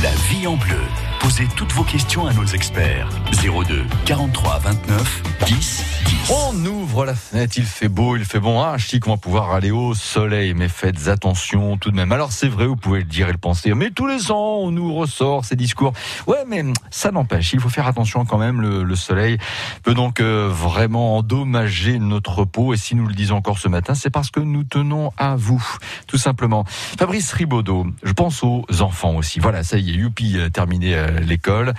la 0.04 0.12
vie 0.30 0.46
en 0.46 0.56
bleu. 0.56 1.09
Posez 1.20 1.48
toutes 1.56 1.74
vos 1.74 1.84
questions 1.84 2.26
à 2.28 2.34
nos 2.34 2.46
experts. 2.46 3.10
02 3.32 3.84
43 4.06 4.60
29 4.60 5.24
10 5.46 5.84
10. 6.06 6.32
On 6.32 6.66
ouvre 6.66 7.06
la 7.06 7.16
fenêtre, 7.16 7.56
il 7.58 7.66
fait 7.66 7.88
beau, 7.88 8.16
il 8.16 8.24
fait 8.24 8.40
bon. 8.40 8.62
Ah, 8.62 8.78
chic, 8.78 9.08
on 9.08 9.12
va 9.12 9.18
pouvoir 9.18 9.52
aller 9.52 9.72
au 9.72 9.94
soleil, 9.94 10.54
mais 10.54 10.70
faites 10.70 11.08
attention 11.08 11.78
tout 11.78 11.92
de 11.92 11.96
même. 11.96 12.12
Alors 12.12 12.32
c'est 12.32 12.48
vrai, 12.48 12.68
vous 12.68 12.76
pouvez 12.76 13.00
le 13.00 13.06
dire 13.06 13.30
et 13.30 13.32
le 13.32 13.38
penser, 13.38 13.74
mais 13.74 13.90
tous 13.92 14.08
les 14.08 14.32
ans, 14.32 14.60
on 14.60 14.72
nous 14.72 14.94
ressort 14.94 15.44
ces 15.44 15.56
discours. 15.56 15.94
Ouais, 16.28 16.44
mais 16.48 16.64
ça 16.92 17.12
n'empêche, 17.12 17.54
il 17.54 17.60
faut 17.60 17.70
faire 17.70 17.88
attention 17.88 18.26
quand 18.26 18.38
même. 18.38 18.62
Le, 18.62 18.84
le 18.84 18.96
soleil 18.96 19.38
peut 19.84 19.94
donc 19.94 20.20
euh, 20.20 20.50
vraiment 20.52 21.18
endommager 21.18 22.00
notre 22.00 22.46
peau. 22.46 22.74
Et 22.74 22.78
si 22.78 22.96
nous 22.96 23.08
le 23.08 23.14
disons 23.14 23.38
encore 23.38 23.60
ce 23.60 23.68
matin, 23.68 23.94
c'est 23.96 24.10
parce 24.12 24.30
que 24.30 24.40
nous 24.40 24.64
tenons 24.64 25.12
à 25.18 25.36
vous, 25.36 25.64
tout 26.08 26.18
simplement. 26.18 26.64
Fabrice 26.68 27.32
Ribaudot, 27.34 27.88
je 28.04 28.14
pense 28.14 28.44
aux 28.44 28.66
enfants 28.82 29.16
aussi. 29.16 29.40
Voilà, 29.40 29.64
ça 29.64 29.78
y 29.78 29.92
est, 29.92 29.94
youpi, 29.94 30.38
euh, 30.38 30.50
terminé 30.50 30.96
euh, 30.96 31.09
l'école. 31.10 31.74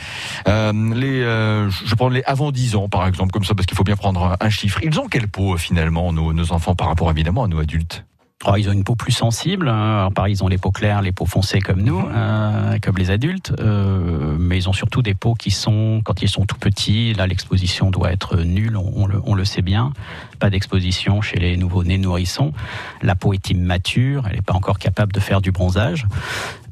Euh, 0.48 0.72
les, 0.94 1.22
euh, 1.22 1.70
je 1.70 1.94
prends 1.94 2.08
les 2.08 2.22
avant 2.24 2.50
10 2.50 2.76
ans, 2.76 2.88
par 2.88 3.06
exemple, 3.06 3.32
comme 3.32 3.44
ça, 3.44 3.54
parce 3.54 3.66
qu'il 3.66 3.76
faut 3.76 3.84
bien 3.84 3.96
prendre 3.96 4.36
un, 4.40 4.50
chiffre. 4.50 4.80
Ils 4.82 4.98
ont 5.00 5.08
quelle 5.08 5.28
peau, 5.28 5.54
euh, 5.54 5.56
finalement, 5.56 6.12
nos, 6.12 6.32
nos 6.32 6.52
enfants, 6.52 6.74
par 6.74 6.88
rapport 6.88 7.10
évidemment 7.10 7.44
à 7.44 7.48
nos 7.48 7.60
adultes? 7.60 8.04
Oh, 8.46 8.54
ils 8.56 8.70
ont 8.70 8.72
une 8.72 8.84
peau 8.84 8.94
plus 8.94 9.12
sensible. 9.12 9.68
hein. 9.68 9.98
Alors, 9.98 10.12
pareil, 10.12 10.32
ils 10.32 10.42
ont 10.42 10.48
les 10.48 10.56
peaux 10.56 10.70
claires, 10.70 11.02
les 11.02 11.12
peaux 11.12 11.26
foncées 11.26 11.60
comme 11.60 11.82
nous, 11.82 12.02
euh, 12.08 12.78
comme 12.82 12.96
les 12.96 13.10
adultes. 13.10 13.52
Euh, 13.60 14.34
mais 14.38 14.56
ils 14.56 14.66
ont 14.66 14.72
surtout 14.72 15.02
des 15.02 15.12
peaux 15.12 15.34
qui 15.34 15.50
sont, 15.50 16.00
quand 16.02 16.22
ils 16.22 16.28
sont 16.28 16.46
tout 16.46 16.56
petits, 16.56 17.12
là, 17.12 17.26
l'exposition 17.26 17.90
doit 17.90 18.10
être 18.12 18.38
nulle. 18.38 18.78
On, 18.78 18.92
on 18.96 19.06
le, 19.06 19.20
on 19.26 19.34
le 19.34 19.44
sait 19.44 19.60
bien. 19.60 19.92
Pas 20.38 20.48
d'exposition 20.48 21.20
chez 21.20 21.36
les 21.36 21.58
nouveaux-nés 21.58 21.98
nourrissons. 21.98 22.54
La 23.02 23.14
peau 23.14 23.34
est 23.34 23.50
immature. 23.50 24.24
Elle 24.26 24.36
n'est 24.36 24.42
pas 24.42 24.54
encore 24.54 24.78
capable 24.78 25.12
de 25.12 25.20
faire 25.20 25.42
du 25.42 25.52
bronzage. 25.52 26.06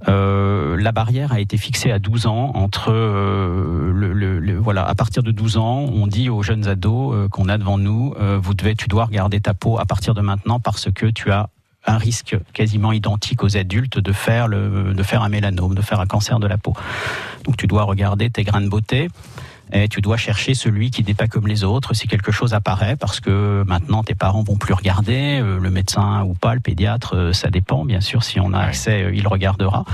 Euh, 0.09 0.77
la 0.79 0.93
barrière 0.93 1.33
a 1.33 1.41
été 1.41 1.57
fixée 1.57 1.91
à 1.91 1.99
12 1.99 2.27
ans 2.27 2.53
entre 2.55 2.91
euh, 2.91 3.93
le, 3.93 4.59
voilà 4.59 4.87
à 4.87 4.95
partir 4.95 5.23
de 5.23 5.31
12 5.31 5.59
ans 5.59 5.81
on 5.81 6.07
dit 6.07 6.31
aux 6.31 6.43
jeunes 6.43 6.67
ados 6.67 7.15
euh, 7.15 7.29
qu'on 7.29 7.49
a 7.49 7.59
devant 7.59 7.79
nous 7.79 8.15
vous 8.41 8.55
devez 8.55 8.75
tu 8.75 8.89
dois 8.89 9.05
regarder 9.05 9.41
ta 9.41 9.55
peau 9.55 9.79
à 9.79 9.85
partir 9.85 10.15
de 10.15 10.21
maintenant 10.21 10.61
parce 10.61 10.91
que 10.91 11.07
tu 11.07 11.31
as 11.31 11.51
un 11.87 11.99
risque 11.99 12.37
quasiment 12.53 12.93
identique 12.93 13.43
aux 13.45 13.57
adultes 13.57 13.99
de 13.99 14.13
faire 14.13 14.49
le 14.49 14.95
de 14.95 15.03
faire 15.03 15.23
un 15.23 15.29
mélanome 15.29 15.75
de 15.75 15.83
faire 15.83 16.01
un 16.01 16.07
cancer 16.07 16.39
de 16.39 16.47
la 16.47 16.59
peau. 16.59 16.75
Donc 17.45 17.57
tu 17.57 17.67
dois 17.67 17.83
regarder 17.83 18.31
tes 18.31 18.45
grains 18.45 18.61
de 18.61 18.69
beauté 18.69 19.09
et 19.73 19.89
tu 19.89 20.01
dois 20.01 20.17
chercher 20.17 20.55
celui 20.55 20.91
qui 20.91 21.05
n'est 21.05 21.15
pas 21.15 21.27
comme 21.27 21.47
les 21.47 21.65
autres. 21.65 21.95
Si 21.95 22.09
quelque 22.09 22.33
chose 22.33 22.55
apparaît 22.55 22.97
parce 22.97 23.21
que 23.21 23.65
maintenant 23.67 24.03
tes 24.03 24.15
parents 24.15 24.43
vont 24.43 24.57
plus 24.57 24.75
regarder 24.75 25.41
euh, 25.41 25.59
le 25.59 25.71
médecin 25.71 26.23
ou 26.23 26.35
pas 26.35 26.55
le 26.55 26.61
pédiatre 26.61 27.17
euh, 27.17 27.33
ça 27.33 27.51
dépend 27.51 27.85
bien 27.85 28.01
sûr 28.01 28.23
si 28.23 28.41
on 28.41 28.53
a 28.53 28.61
accès 28.61 29.05
euh, 29.05 29.15
il 29.15 29.27
regardera. 29.27 29.85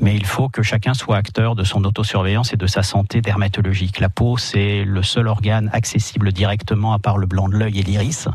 Mais 0.00 0.14
il 0.14 0.26
faut 0.26 0.48
que 0.48 0.62
chacun 0.62 0.94
soit 0.94 1.16
acteur 1.16 1.54
de 1.54 1.64
son 1.64 1.84
autosurveillance 1.84 2.52
et 2.52 2.56
de 2.56 2.66
sa 2.66 2.82
santé 2.82 3.20
dermatologique. 3.20 4.00
La 4.00 4.08
peau 4.08 4.36
c'est 4.36 4.84
le 4.84 5.02
seul 5.02 5.28
organe 5.28 5.70
accessible 5.72 6.32
directement 6.32 6.92
à 6.92 6.98
part 6.98 7.18
le 7.18 7.26
blanc 7.26 7.48
de 7.48 7.56
l'œil 7.56 7.80
et 7.80 7.82
l'iris 7.82 8.28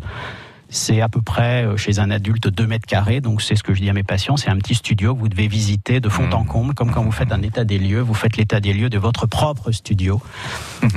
c'est 0.69 1.01
à 1.01 1.09
peu 1.09 1.21
près 1.21 1.65
euh, 1.65 1.77
chez 1.77 1.99
un 1.99 2.11
adulte 2.11 2.47
2 2.47 2.67
mètres 2.67 2.85
carrés, 2.85 3.21
donc 3.21 3.41
c'est 3.41 3.55
ce 3.55 3.63
que 3.63 3.73
je 3.73 3.81
dis 3.81 3.89
à 3.89 3.93
mes 3.93 4.03
patients, 4.03 4.37
c'est 4.37 4.49
un 4.49 4.57
petit 4.57 4.75
studio 4.75 5.15
que 5.15 5.19
vous 5.19 5.29
devez 5.29 5.47
visiter 5.47 5.99
de 5.99 6.09
fond 6.09 6.29
en 6.31 6.43
comble, 6.43 6.73
comme 6.73 6.91
quand 6.91 7.03
vous 7.03 7.11
faites 7.11 7.31
un 7.31 7.41
état 7.41 7.63
des 7.63 7.79
lieux, 7.79 8.01
vous 8.01 8.13
faites 8.13 8.37
l'état 8.37 8.59
des 8.59 8.73
lieux 8.73 8.89
de 8.89 8.97
votre 8.97 9.25
propre 9.25 9.71
studio. 9.71 10.21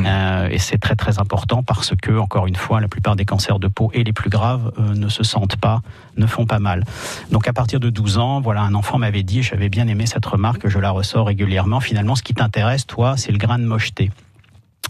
Euh, 0.06 0.48
et 0.50 0.58
c'est 0.58 0.78
très 0.78 0.94
très 0.94 1.18
important 1.18 1.62
parce 1.62 1.94
que, 2.00 2.18
encore 2.18 2.46
une 2.46 2.56
fois, 2.56 2.80
la 2.80 2.88
plupart 2.88 3.16
des 3.16 3.24
cancers 3.24 3.58
de 3.58 3.68
peau 3.68 3.90
et 3.94 4.04
les 4.04 4.12
plus 4.12 4.30
graves 4.30 4.72
euh, 4.78 4.94
ne 4.94 5.08
se 5.08 5.22
sentent 5.22 5.56
pas, 5.56 5.82
ne 6.16 6.26
font 6.26 6.46
pas 6.46 6.58
mal. 6.58 6.84
Donc 7.30 7.48
à 7.48 7.52
partir 7.52 7.80
de 7.80 7.90
12 7.90 8.18
ans, 8.18 8.40
voilà, 8.40 8.62
un 8.62 8.74
enfant 8.74 8.98
m'avait 8.98 9.22
dit, 9.22 9.42
j'avais 9.42 9.68
bien 9.68 9.88
aimé 9.88 10.06
cette 10.06 10.26
remarque, 10.26 10.68
je 10.68 10.78
la 10.78 10.90
ressors 10.90 11.26
régulièrement, 11.26 11.80
finalement 11.80 12.14
ce 12.14 12.22
qui 12.22 12.34
t'intéresse, 12.34 12.86
toi, 12.86 13.16
c'est 13.16 13.32
le 13.32 13.38
grain 13.38 13.58
de 13.58 13.64
mocheté. 13.64 14.10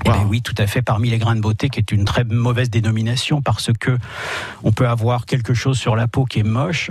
Eh 0.04 0.08
ben 0.08 0.26
oui, 0.28 0.42
tout 0.42 0.54
à 0.58 0.66
fait. 0.66 0.82
Parmi 0.82 1.10
les 1.10 1.18
grains 1.18 1.36
de 1.36 1.40
beauté, 1.40 1.68
qui 1.68 1.78
est 1.78 1.92
une 1.92 2.04
très 2.04 2.24
mauvaise 2.24 2.70
dénomination, 2.70 3.42
parce 3.42 3.70
que 3.78 3.98
on 4.62 4.72
peut 4.72 4.88
avoir 4.88 5.26
quelque 5.26 5.54
chose 5.54 5.78
sur 5.78 5.96
la 5.96 6.08
peau 6.08 6.24
qui 6.24 6.40
est 6.40 6.44
moche, 6.44 6.90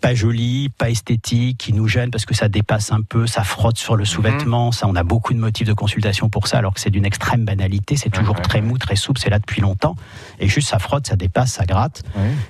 pas 0.00 0.14
joli, 0.14 0.68
pas 0.68 0.90
esthétique, 0.90 1.58
qui 1.58 1.72
nous 1.72 1.88
gêne 1.88 2.12
parce 2.12 2.24
que 2.24 2.34
ça 2.34 2.48
dépasse 2.48 2.92
un 2.92 3.02
peu, 3.02 3.26
ça 3.26 3.42
frotte 3.42 3.78
sur 3.78 3.96
le 3.96 4.04
sous-vêtement. 4.04 4.70
Ça, 4.70 4.86
on 4.86 4.94
a 4.94 5.02
beaucoup 5.02 5.34
de 5.34 5.40
motifs 5.40 5.66
de 5.66 5.72
consultation 5.72 6.28
pour 6.28 6.46
ça, 6.46 6.58
alors 6.58 6.72
que 6.74 6.80
c'est 6.80 6.90
d'une 6.90 7.04
extrême 7.04 7.44
banalité. 7.44 7.96
C'est 7.96 8.10
toujours 8.10 8.40
très 8.40 8.60
mou, 8.60 8.78
très 8.78 8.94
souple, 8.94 9.20
c'est 9.20 9.28
là 9.30 9.40
depuis 9.40 9.60
longtemps. 9.60 9.96
Et 10.38 10.48
juste, 10.48 10.68
ça 10.68 10.78
frotte, 10.78 11.08
ça 11.08 11.16
dépasse, 11.16 11.52
ça 11.52 11.66
gratte. 11.66 12.04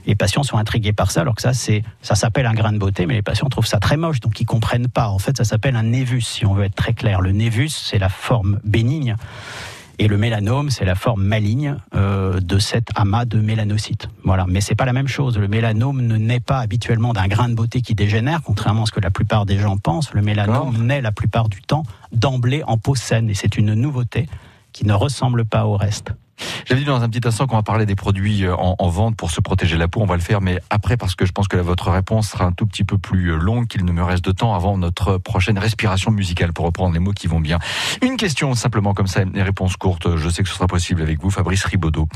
Les 0.06 0.14
patients 0.14 0.42
sont 0.42 0.58
intrigués 0.58 0.92
par 0.92 1.11
ça, 1.11 1.22
alors 1.22 1.37
que 1.37 1.42
ça, 1.42 1.54
c'est, 1.54 1.82
ça 2.02 2.14
s'appelle 2.14 2.44
un 2.44 2.54
grain 2.54 2.72
de 2.72 2.78
beauté, 2.78 3.06
mais 3.06 3.14
les 3.14 3.22
patients 3.22 3.48
trouvent 3.48 3.66
ça 3.66 3.78
très 3.78 3.96
moche, 3.96 4.20
donc 4.20 4.38
ils 4.40 4.46
comprennent 4.46 4.88
pas. 4.88 5.08
En 5.08 5.18
fait, 5.18 5.37
ça 5.38 5.44
s'appelle 5.44 5.76
un 5.76 5.84
névus, 5.84 6.20
si 6.20 6.44
on 6.44 6.52
veut 6.52 6.64
être 6.64 6.74
très 6.74 6.92
clair. 6.92 7.22
Le 7.22 7.32
névus, 7.32 7.70
c'est 7.70 7.98
la 7.98 8.11
forme 8.11 8.61
bénigne. 8.62 9.16
Et 10.00 10.06
le 10.06 10.16
mélanome, 10.16 10.70
c'est 10.70 10.84
la 10.84 10.94
forme 10.94 11.24
maligne 11.24 11.76
euh, 11.94 12.38
de 12.40 12.58
cet 12.61 12.90
amas 12.94 13.24
de 13.24 13.40
mélanocytes. 13.40 14.08
Voilà, 14.22 14.46
mais 14.48 14.61
c'est 14.61 14.76
pas 14.76 14.84
la 14.84 14.92
même 14.92 15.08
chose. 15.08 15.37
Le 15.38 15.48
mélanome 15.48 16.02
ne 16.02 16.16
naît 16.16 16.38
pas 16.38 16.61
habituellement 16.61 17.12
d'un 17.12 17.26
grain 17.26 17.48
de 17.48 17.54
beauté 17.54 17.80
qui 17.80 17.94
dégénère, 17.94 18.42
contrairement 18.44 18.84
à 18.84 18.87
ce 18.87 18.92
que 18.92 19.00
la 19.00 19.11
plupart 19.11 19.44
des 19.44 19.58
gens 19.58 19.76
pensent. 19.76 20.14
Le 20.14 20.22
mélanome 20.22 20.87
naît 20.87 21.00
la 21.00 21.11
plupart 21.11 21.48
du 21.48 21.62
temps 21.62 21.82
d'emblée 22.12 22.62
en 22.64 22.78
peau 22.78 22.94
saine, 22.94 23.28
et 23.28 23.34
c'est 23.34 23.58
une 23.58 23.74
nouveauté 23.74 24.28
qui 24.72 24.87
ne 24.87 24.92
ressemble 24.92 25.44
pas 25.44 25.66
au 25.66 25.76
reste. 25.76 26.12
J'avais 26.66 26.81
dit 26.81 26.87
dans 26.87 27.03
un 27.03 27.09
petit 27.09 27.27
instant 27.27 27.46
qu'on 27.46 27.57
va 27.57 27.62
parler 27.62 27.87
des 27.87 27.94
produits 27.94 28.44
euh, 28.44 28.55
en, 28.55 28.77
en 28.79 28.88
vente 28.88 29.16
pour 29.16 29.31
se 29.31 29.40
protéger 29.40 29.77
la 29.77 29.88
peau. 29.88 30.01
On 30.01 30.07
va 30.07 30.14
le 30.16 30.20
faire, 30.22 30.40
mais 30.40 30.61
après, 30.70 30.96
parce 30.96 31.14
que 31.14 31.27
je 31.27 31.33
pense 31.33 31.48
que 31.48 31.57
la- 31.57 31.62
votre 31.62 31.90
réponse 31.90 32.29
sera 32.31 32.44
un 32.44 32.53
tout 32.53 32.66
petit 32.66 32.85
peu 32.85 32.98
plus 32.98 33.33
euh, 33.33 33.37
longue 33.37 33.66
qu'il 33.66 33.85
ne 33.85 33.92
me 33.92 34.03
reste 34.03 34.24
de 34.24 34.33
temps 34.33 34.55
avant 34.55 34.77
notre 34.79 35.18
prochaine 35.18 35.59
respiration 35.59 36.11
musicale, 36.11 36.53
pour 36.53 36.64
reprendre 36.66 36.92
les 36.94 37.01
mots 37.01 37.12
qui 37.12 37.27
vont 37.27 37.40
bien. 37.40 37.59
Une 38.03 38.16
question 38.16 38.55
simplement 38.55 38.94
comme 38.94 39.07
ça, 39.07 39.22
une 39.22 39.40
réponse 39.40 39.77
courte. 39.77 40.16
Je 40.16 40.29
sais 40.29 40.42
que 40.42 40.48
ce 40.48 40.55
sera 40.55 40.66
possible 40.66 41.03
avec 41.03 41.20
vous, 41.20 41.31
Fabrice 41.31 41.64
Ribaudot. 41.64 42.09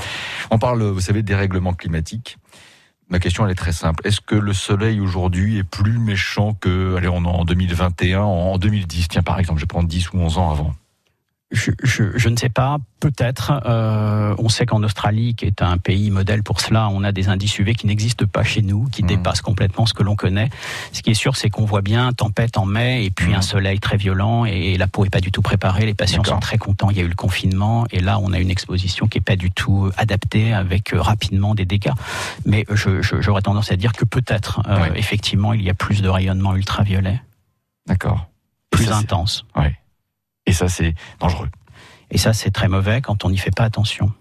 On 0.51 0.59
parle, 0.59 0.83
vous 0.83 0.99
savez, 1.01 1.23
des 1.23 1.35
règlements 1.35 1.73
climatiques. 1.73 2.37
Ma 3.09 3.19
question, 3.19 3.45
elle 3.45 3.51
est 3.51 3.55
très 3.55 3.73
simple. 3.73 4.07
Est-ce 4.07 4.21
que 4.21 4.35
le 4.35 4.53
soleil 4.53 4.99
aujourd'hui 4.99 5.57
est 5.57 5.63
plus 5.63 5.99
méchant 5.99 6.53
que, 6.53 6.95
allez, 6.95 7.09
on 7.09 7.23
est 7.25 7.27
en 7.27 7.43
2021, 7.45 8.21
en 8.21 8.57
2010, 8.57 9.07
tiens, 9.09 9.23
par 9.23 9.39
exemple, 9.39 9.59
je 9.59 9.65
prendre 9.65 9.87
10 9.87 10.13
ou 10.13 10.17
11 10.19 10.37
ans 10.37 10.51
avant? 10.51 10.73
Je, 11.53 11.69
je- 11.83 12.17
je 12.17 12.29
ne 12.29 12.35
sais 12.35 12.49
pas, 12.49 12.77
peut-être. 12.99 13.53
Euh, 13.67 14.33
on 14.39 14.49
sait 14.49 14.65
qu'en 14.65 14.81
Australie, 14.81 15.35
qui 15.35 15.45
est 15.45 15.61
un 15.61 15.77
pays 15.77 16.09
modèle 16.09 16.41
pour 16.41 16.59
cela, 16.59 16.89
on 16.89 17.03
a 17.03 17.11
des 17.11 17.29
indices 17.29 17.59
UV 17.59 17.75
qui 17.75 17.85
n'existent 17.85 18.25
pas 18.25 18.43
chez 18.43 18.63
nous, 18.63 18.85
qui 18.85 19.03
dépassent 19.07 19.41
complètement 19.41 19.85
ce 19.85 19.93
que 19.93 20.01
l'on 20.01 20.15
connaît. 20.15 20.49
Ce 20.93 21.03
qui 21.03 21.11
est 21.11 21.13
sûr, 21.13 21.35
c'est 21.35 21.51
qu'on 21.51 21.65
voit 21.65 21.81
bien 21.83 22.11
tempête 22.11 22.57
en 22.57 22.65
mai 22.65 23.05
et 23.05 23.11
puis 23.11 23.35
un 23.35 23.41
soleil 23.43 23.79
très 23.79 23.97
violent 23.97 24.45
et 24.45 24.77
la 24.77 24.87
peau 24.87 25.05
est 25.05 25.11
pas 25.11 25.21
du 25.21 25.31
tout 25.31 25.43
préparée. 25.43 25.85
Les 25.85 25.93
patients 25.93 26.23
sont 26.23 26.39
très 26.39 26.57
contents. 26.57 26.89
Il 26.89 26.97
y 26.97 27.01
a 27.01 27.03
eu 27.03 27.07
le 27.07 27.13
confinement 27.15 27.85
et 27.91 27.99
là, 27.99 28.17
on 28.19 28.33
a 28.33 28.39
une 28.39 28.49
exposition 28.49 29.07
qui 29.07 29.19
est 29.19 29.21
pas 29.21 29.35
du 29.35 29.51
tout 29.51 29.91
adaptée 29.97 30.53
avec 30.53 30.91
euh, 30.93 30.99
rapidement 31.01 31.53
des 31.53 31.65
dégâts. 31.65 31.93
Mais 32.47 32.65
j'aurais 32.71 33.41
tendance 33.43 33.71
à 33.71 33.75
dire 33.75 33.93
que 33.93 34.05
peut-être, 34.05 34.61
euh, 34.67 34.79
effectivement, 34.95 35.53
il 35.53 35.61
y 35.61 35.69
a 35.69 35.75
plus 35.75 36.01
de 36.01 36.09
rayonnement 36.09 36.55
ultraviolet. 36.55 37.21
D'accord. 37.85 38.25
Plus 38.71 38.85
intense. 38.91 39.45
Ouais. 39.55 39.75
Et 40.45 40.53
ça, 40.53 40.67
c'est 40.67 40.93
dangereux. 41.19 41.49
Et 42.11 42.17
ça, 42.17 42.33
c'est 42.33 42.51
très 42.51 42.67
mauvais 42.67 43.01
quand 43.01 43.25
on 43.25 43.29
n'y 43.29 43.37
fait 43.37 43.55
pas 43.55 43.63
attention. 43.63 44.11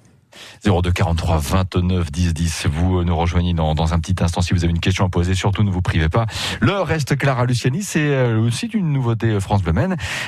02 0.65 0.93
43 0.93 1.39
29 1.39 2.11
10 2.11 2.35
10. 2.35 2.67
Vous 2.71 2.99
euh, 2.99 3.05
nous 3.05 3.17
rejoignez 3.17 3.55
dans, 3.55 3.75
dans 3.75 3.95
un 3.95 4.01
petit 4.01 4.17
instant 4.23 4.41
si 4.41 4.55
vous 4.55 4.65
avez 4.65 4.71
une 4.71 4.81
question 4.81 5.05
à 5.05 5.09
poser. 5.09 5.35
Surtout, 5.35 5.63
ne 5.63 5.71
vous 5.71 5.83
privez 5.83 6.09
pas. 6.09 6.27
Le 6.61 6.81
reste, 6.81 7.17
Clara 7.17 7.45
Luciani, 7.45 7.83
c'est 7.83 8.01
euh, 8.01 8.41
aussi 8.41 8.67
une 8.67 8.93
nouveauté 8.93 9.29
euh, 9.29 9.41
France 9.41 9.63
Bleu. 9.63 9.73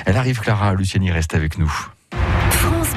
Elle 0.05 0.17
arrive, 0.17 0.39
Clara 0.39 0.73
Luciani, 0.73 1.11
reste 1.11 1.33
avec 1.33 1.57
nous. 1.57 1.71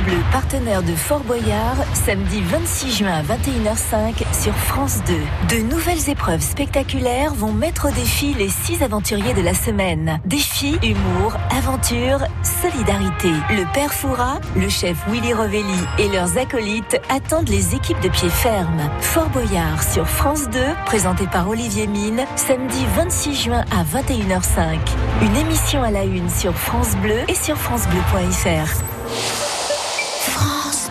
Bleu, 0.09 0.17
partenaire 0.33 0.83
de 0.83 0.95
Fort 0.95 1.21
Boyard, 1.21 1.77
samedi 1.93 2.41
26 2.41 2.99
juin 2.99 3.13
à 3.13 3.23
21h05 3.23 4.25
sur 4.33 4.55
France 4.55 5.01
2. 5.07 5.57
De 5.57 5.63
nouvelles 5.63 6.09
épreuves 6.09 6.41
spectaculaires 6.41 7.35
vont 7.35 7.53
mettre 7.53 7.89
au 7.89 7.91
défi 7.91 8.33
les 8.33 8.49
six 8.49 8.83
aventuriers 8.83 9.35
de 9.35 9.43
la 9.43 9.53
semaine. 9.53 10.19
Défi, 10.25 10.79
humour, 10.83 11.37
aventure, 11.51 12.21
solidarité. 12.43 13.29
Le 13.51 13.71
père 13.75 13.93
Foura, 13.93 14.41
le 14.57 14.71
chef 14.71 14.97
Willy 15.09 15.35
Rovelli 15.35 15.85
et 15.99 16.09
leurs 16.09 16.39
acolytes 16.39 16.99
attendent 17.11 17.51
les 17.51 17.75
équipes 17.75 18.01
de 18.01 18.09
pied 18.09 18.31
ferme. 18.31 18.89
Fort 19.01 19.29
Boyard 19.29 19.83
sur 19.83 20.07
France 20.09 20.49
2, 20.49 20.59
présenté 20.87 21.27
par 21.27 21.51
Olivier 21.51 21.87
Mine, 21.87 22.25
samedi 22.37 22.87
26 22.97 23.35
juin 23.35 23.65
à 23.71 23.85
21h05. 23.85 24.79
Une 25.21 25.37
émission 25.37 25.83
à 25.83 25.91
la 25.91 26.05
une 26.05 26.31
sur 26.31 26.55
France 26.55 26.97
Bleu 26.97 27.19
et 27.29 27.35
sur 27.35 27.59
francebleu.fr. 27.59 29.48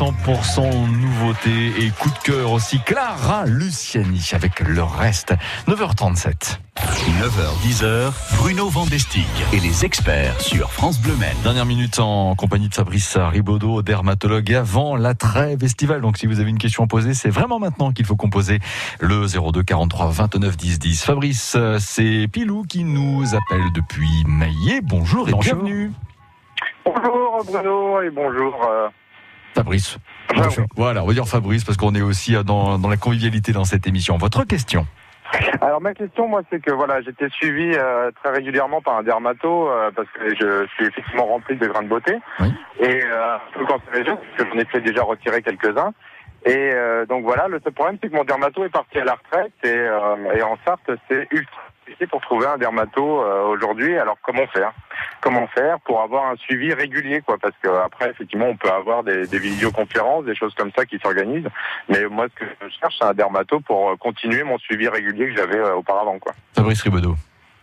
100% 0.00 0.62
nouveauté 0.98 1.84
et 1.84 1.90
coup 1.90 2.08
de 2.08 2.18
cœur 2.24 2.52
aussi. 2.52 2.80
Clara 2.80 3.44
Luciani 3.44 4.30
avec 4.32 4.60
le 4.60 4.82
reste. 4.82 5.34
9h37. 5.68 6.58
9h, 7.20 7.68
10h, 7.68 8.38
Bruno 8.38 8.70
Vandestick 8.70 9.28
et 9.52 9.60
les 9.60 9.84
experts 9.84 10.40
sur 10.40 10.70
France 10.70 10.98
Bleu 11.02 11.14
Maine. 11.16 11.36
Dernière 11.42 11.66
minute 11.66 11.98
en 11.98 12.34
compagnie 12.34 12.70
de 12.70 12.74
Fabrice 12.74 13.18
Ribaudot, 13.18 13.82
dermatologue, 13.82 14.50
et 14.50 14.54
avant 14.54 14.96
la 14.96 15.12
trêve 15.12 15.62
estivale. 15.62 16.00
Donc 16.00 16.16
si 16.16 16.26
vous 16.26 16.40
avez 16.40 16.48
une 16.48 16.56
question 16.56 16.84
à 16.84 16.86
poser, 16.86 17.12
c'est 17.12 17.28
vraiment 17.28 17.58
maintenant 17.58 17.92
qu'il 17.92 18.06
faut 18.06 18.16
composer 18.16 18.58
le 19.00 19.26
02 19.26 19.62
43 19.62 20.08
29 20.12 20.56
10 20.56 20.78
10. 20.78 21.04
Fabrice, 21.04 21.52
euh, 21.58 21.76
c'est 21.78 22.26
Pilou 22.26 22.62
qui 22.62 22.84
nous 22.84 23.34
appelle 23.34 23.70
depuis 23.74 24.24
Maillet. 24.26 24.80
Bonjour 24.82 25.28
et 25.28 25.32
Bonjour. 25.32 25.56
bienvenue. 25.56 25.92
Bonjour 26.86 27.44
Bruno 27.44 28.00
et 28.00 28.08
bonjour. 28.08 28.54
Fabrice. 29.54 29.98
Voilà, 30.76 31.02
on 31.02 31.06
va 31.06 31.12
dire 31.12 31.26
Fabrice 31.26 31.64
parce 31.64 31.76
qu'on 31.76 31.94
est 31.94 32.02
aussi 32.02 32.36
euh, 32.36 32.42
dans, 32.42 32.78
dans 32.78 32.88
la 32.88 32.96
convivialité 32.96 33.52
dans 33.52 33.64
cette 33.64 33.86
émission. 33.86 34.16
Votre 34.16 34.44
question 34.44 34.86
Alors 35.60 35.80
ma 35.80 35.94
question, 35.94 36.28
moi, 36.28 36.42
c'est 36.50 36.60
que 36.60 36.72
voilà, 36.72 37.00
j'étais 37.02 37.28
suivi 37.30 37.72
euh, 37.74 38.10
très 38.22 38.32
régulièrement 38.32 38.80
par 38.80 38.96
un 38.96 39.02
dermato 39.02 39.68
euh, 39.68 39.90
parce 39.94 40.08
que 40.10 40.34
je 40.34 40.66
suis 40.74 40.86
effectivement 40.86 41.26
rempli 41.26 41.56
de 41.56 41.66
grains 41.66 41.82
de 41.82 41.88
beauté 41.88 42.16
et 42.80 43.04
euh, 43.04 43.36
un 43.36 43.40
peu 43.58 43.64
cancérigène 43.66 44.16
parce 44.16 44.48
que 44.48 44.54
j'en 44.54 44.60
ai 44.60 44.64
fait 44.66 44.80
déjà 44.80 45.02
retirer 45.02 45.42
quelques-uns. 45.42 45.92
Et 46.46 46.72
donc 47.06 47.24
voilà, 47.24 47.48
le 47.48 47.60
seul 47.62 47.74
problème, 47.74 47.98
c'est 48.02 48.08
que 48.08 48.16
mon 48.16 48.24
dermato 48.24 48.64
est 48.64 48.70
parti 48.70 48.98
à 48.98 49.04
la 49.04 49.12
retraite 49.12 49.52
et, 49.62 50.38
et 50.38 50.42
en 50.42 50.56
Sarthe, 50.64 50.90
c'est 51.06 51.28
ultra 51.32 51.60
pour 52.06 52.20
trouver 52.20 52.46
un 52.46 52.58
dermato 52.58 53.22
euh, 53.22 53.44
aujourd'hui. 53.44 53.96
Alors 53.96 54.16
comment 54.22 54.46
faire? 54.48 54.72
Comment 55.20 55.46
faire 55.48 55.78
pour 55.80 56.00
avoir 56.00 56.26
un 56.26 56.36
suivi 56.36 56.72
régulier, 56.72 57.20
quoi? 57.20 57.36
Parce 57.38 57.54
que 57.62 57.68
après, 57.68 58.10
effectivement, 58.10 58.46
on 58.46 58.56
peut 58.56 58.70
avoir 58.70 59.02
des, 59.02 59.26
des 59.26 59.38
vidéoconférences, 59.38 60.24
des 60.24 60.34
choses 60.34 60.54
comme 60.54 60.70
ça 60.76 60.84
qui 60.86 60.98
s'organisent. 60.98 61.48
Mais 61.88 62.06
moi, 62.06 62.26
ce 62.28 62.44
que 62.44 62.50
je 62.62 62.68
cherche, 62.80 62.96
c'est 62.98 63.06
un 63.06 63.14
dermato 63.14 63.60
pour 63.60 63.90
euh, 63.90 63.96
continuer 63.96 64.42
mon 64.42 64.58
suivi 64.58 64.88
régulier 64.88 65.28
que 65.28 65.36
j'avais 65.36 65.58
euh, 65.58 65.76
auparavant, 65.76 66.18
quoi. 66.18 66.32
Fabrice 66.54 66.82
Ribaudot. 66.82 67.14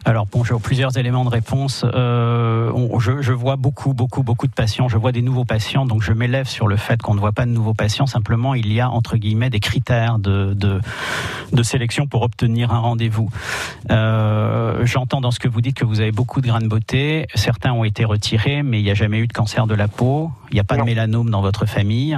Alors 0.06 0.26
bon, 0.26 0.44
j'ai 0.46 0.56
plusieurs 0.62 0.98
éléments 0.98 1.26
de 1.26 1.30
réponse. 1.30 1.84
Euh, 1.84 2.72
on- 2.74 2.98
je, 3.00 3.22
je 3.22 3.34
vois 3.34 3.58
beaucoup, 3.58 3.94
beaucoup, 3.94 4.24
beaucoup 4.24 4.48
de 4.48 4.54
patients. 4.54 4.88
Je 4.88 4.98
vois 4.98 5.12
des 5.12 5.22
nouveaux 5.22 5.44
patients, 5.44 5.86
donc 5.86 6.02
je 6.02 6.14
m'élève 6.14 6.48
sur 6.48 6.68
le 6.68 6.78
fait 6.78 7.02
qu'on 7.02 7.14
ne 7.14 7.20
voit 7.20 7.34
pas 7.34 7.46
de 7.46 7.52
nouveaux 7.52 7.74
patients. 7.74 8.06
Simplement, 8.06 8.54
il 8.56 8.72
y 8.72 8.80
a 8.80 8.90
entre 8.90 9.18
guillemets 9.18 9.50
des 9.50 9.60
critères 9.60 10.18
de, 10.18 10.54
de, 10.54 10.80
de 11.52 11.64
sélection 11.64 12.08
pour 12.08 12.22
obtenir 12.22 12.72
un 12.72 12.80
rendez-vous. 12.80 13.30
Euh, 13.92 14.86
J'entends 14.86 15.20
dans 15.20 15.32
ce 15.32 15.40
que 15.40 15.50
vous 15.50 15.60
dites 15.62 15.76
que 15.76 15.86
vous 15.86 16.00
avez 16.00 16.12
beaucoup 16.14 16.40
de 16.40 16.48
grains 16.48 16.62
de 16.62 16.68
beauté. 16.68 17.28
Certains 17.36 17.74
ont 17.74 17.84
été 17.84 18.06
retirés, 18.06 18.64
mais 18.64 18.80
il 18.80 18.84
n'y 18.84 18.92
a 18.92 18.96
jamais 18.96 19.18
eu 19.20 19.28
de 19.28 19.34
cancer 19.34 19.68
de 19.68 19.76
la 19.76 19.88
peau. 19.90 20.32
Il 20.52 20.54
n'y 20.54 20.60
a 20.62 20.64
pas 20.64 20.78
de 20.78 20.84
mélanome 20.84 21.30
dans 21.30 21.42
votre 21.42 21.66
famille. 21.66 22.18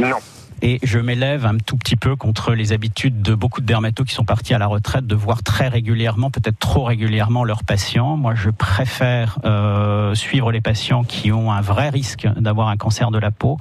Non. 0.00 0.16
Et 0.62 0.78
je 0.82 0.98
m'élève 0.98 1.46
un 1.46 1.56
tout 1.56 1.76
petit 1.76 1.96
peu 1.96 2.16
contre 2.16 2.52
les 2.52 2.72
habitudes 2.72 3.22
de 3.22 3.34
beaucoup 3.34 3.60
de 3.60 3.66
dermatos 3.66 4.06
qui 4.06 4.14
sont 4.14 4.24
partis 4.24 4.52
à 4.52 4.58
la 4.58 4.66
retraite 4.66 5.06
de 5.06 5.14
voir 5.14 5.42
très 5.42 5.68
régulièrement, 5.68 6.30
peut-être 6.30 6.58
trop 6.58 6.84
régulièrement, 6.84 7.44
leurs 7.44 7.64
patients. 7.64 8.16
Moi, 8.16 8.34
je 8.34 8.50
préfère 8.50 9.38
euh, 9.44 10.14
suivre 10.14 10.52
les 10.52 10.60
patients 10.60 11.02
qui 11.02 11.32
ont 11.32 11.50
un 11.50 11.62
vrai 11.62 11.88
risque 11.88 12.28
d'avoir 12.36 12.68
un 12.68 12.76
cancer 12.76 13.10
de 13.10 13.18
la 13.18 13.30
peau. 13.30 13.58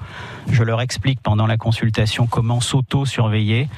Je 0.51 0.63
leur 0.63 0.81
explique 0.81 1.21
pendant 1.21 1.47
la 1.47 1.57
consultation 1.57 2.27
comment 2.27 2.59
s'auto-surveiller. 2.59 3.69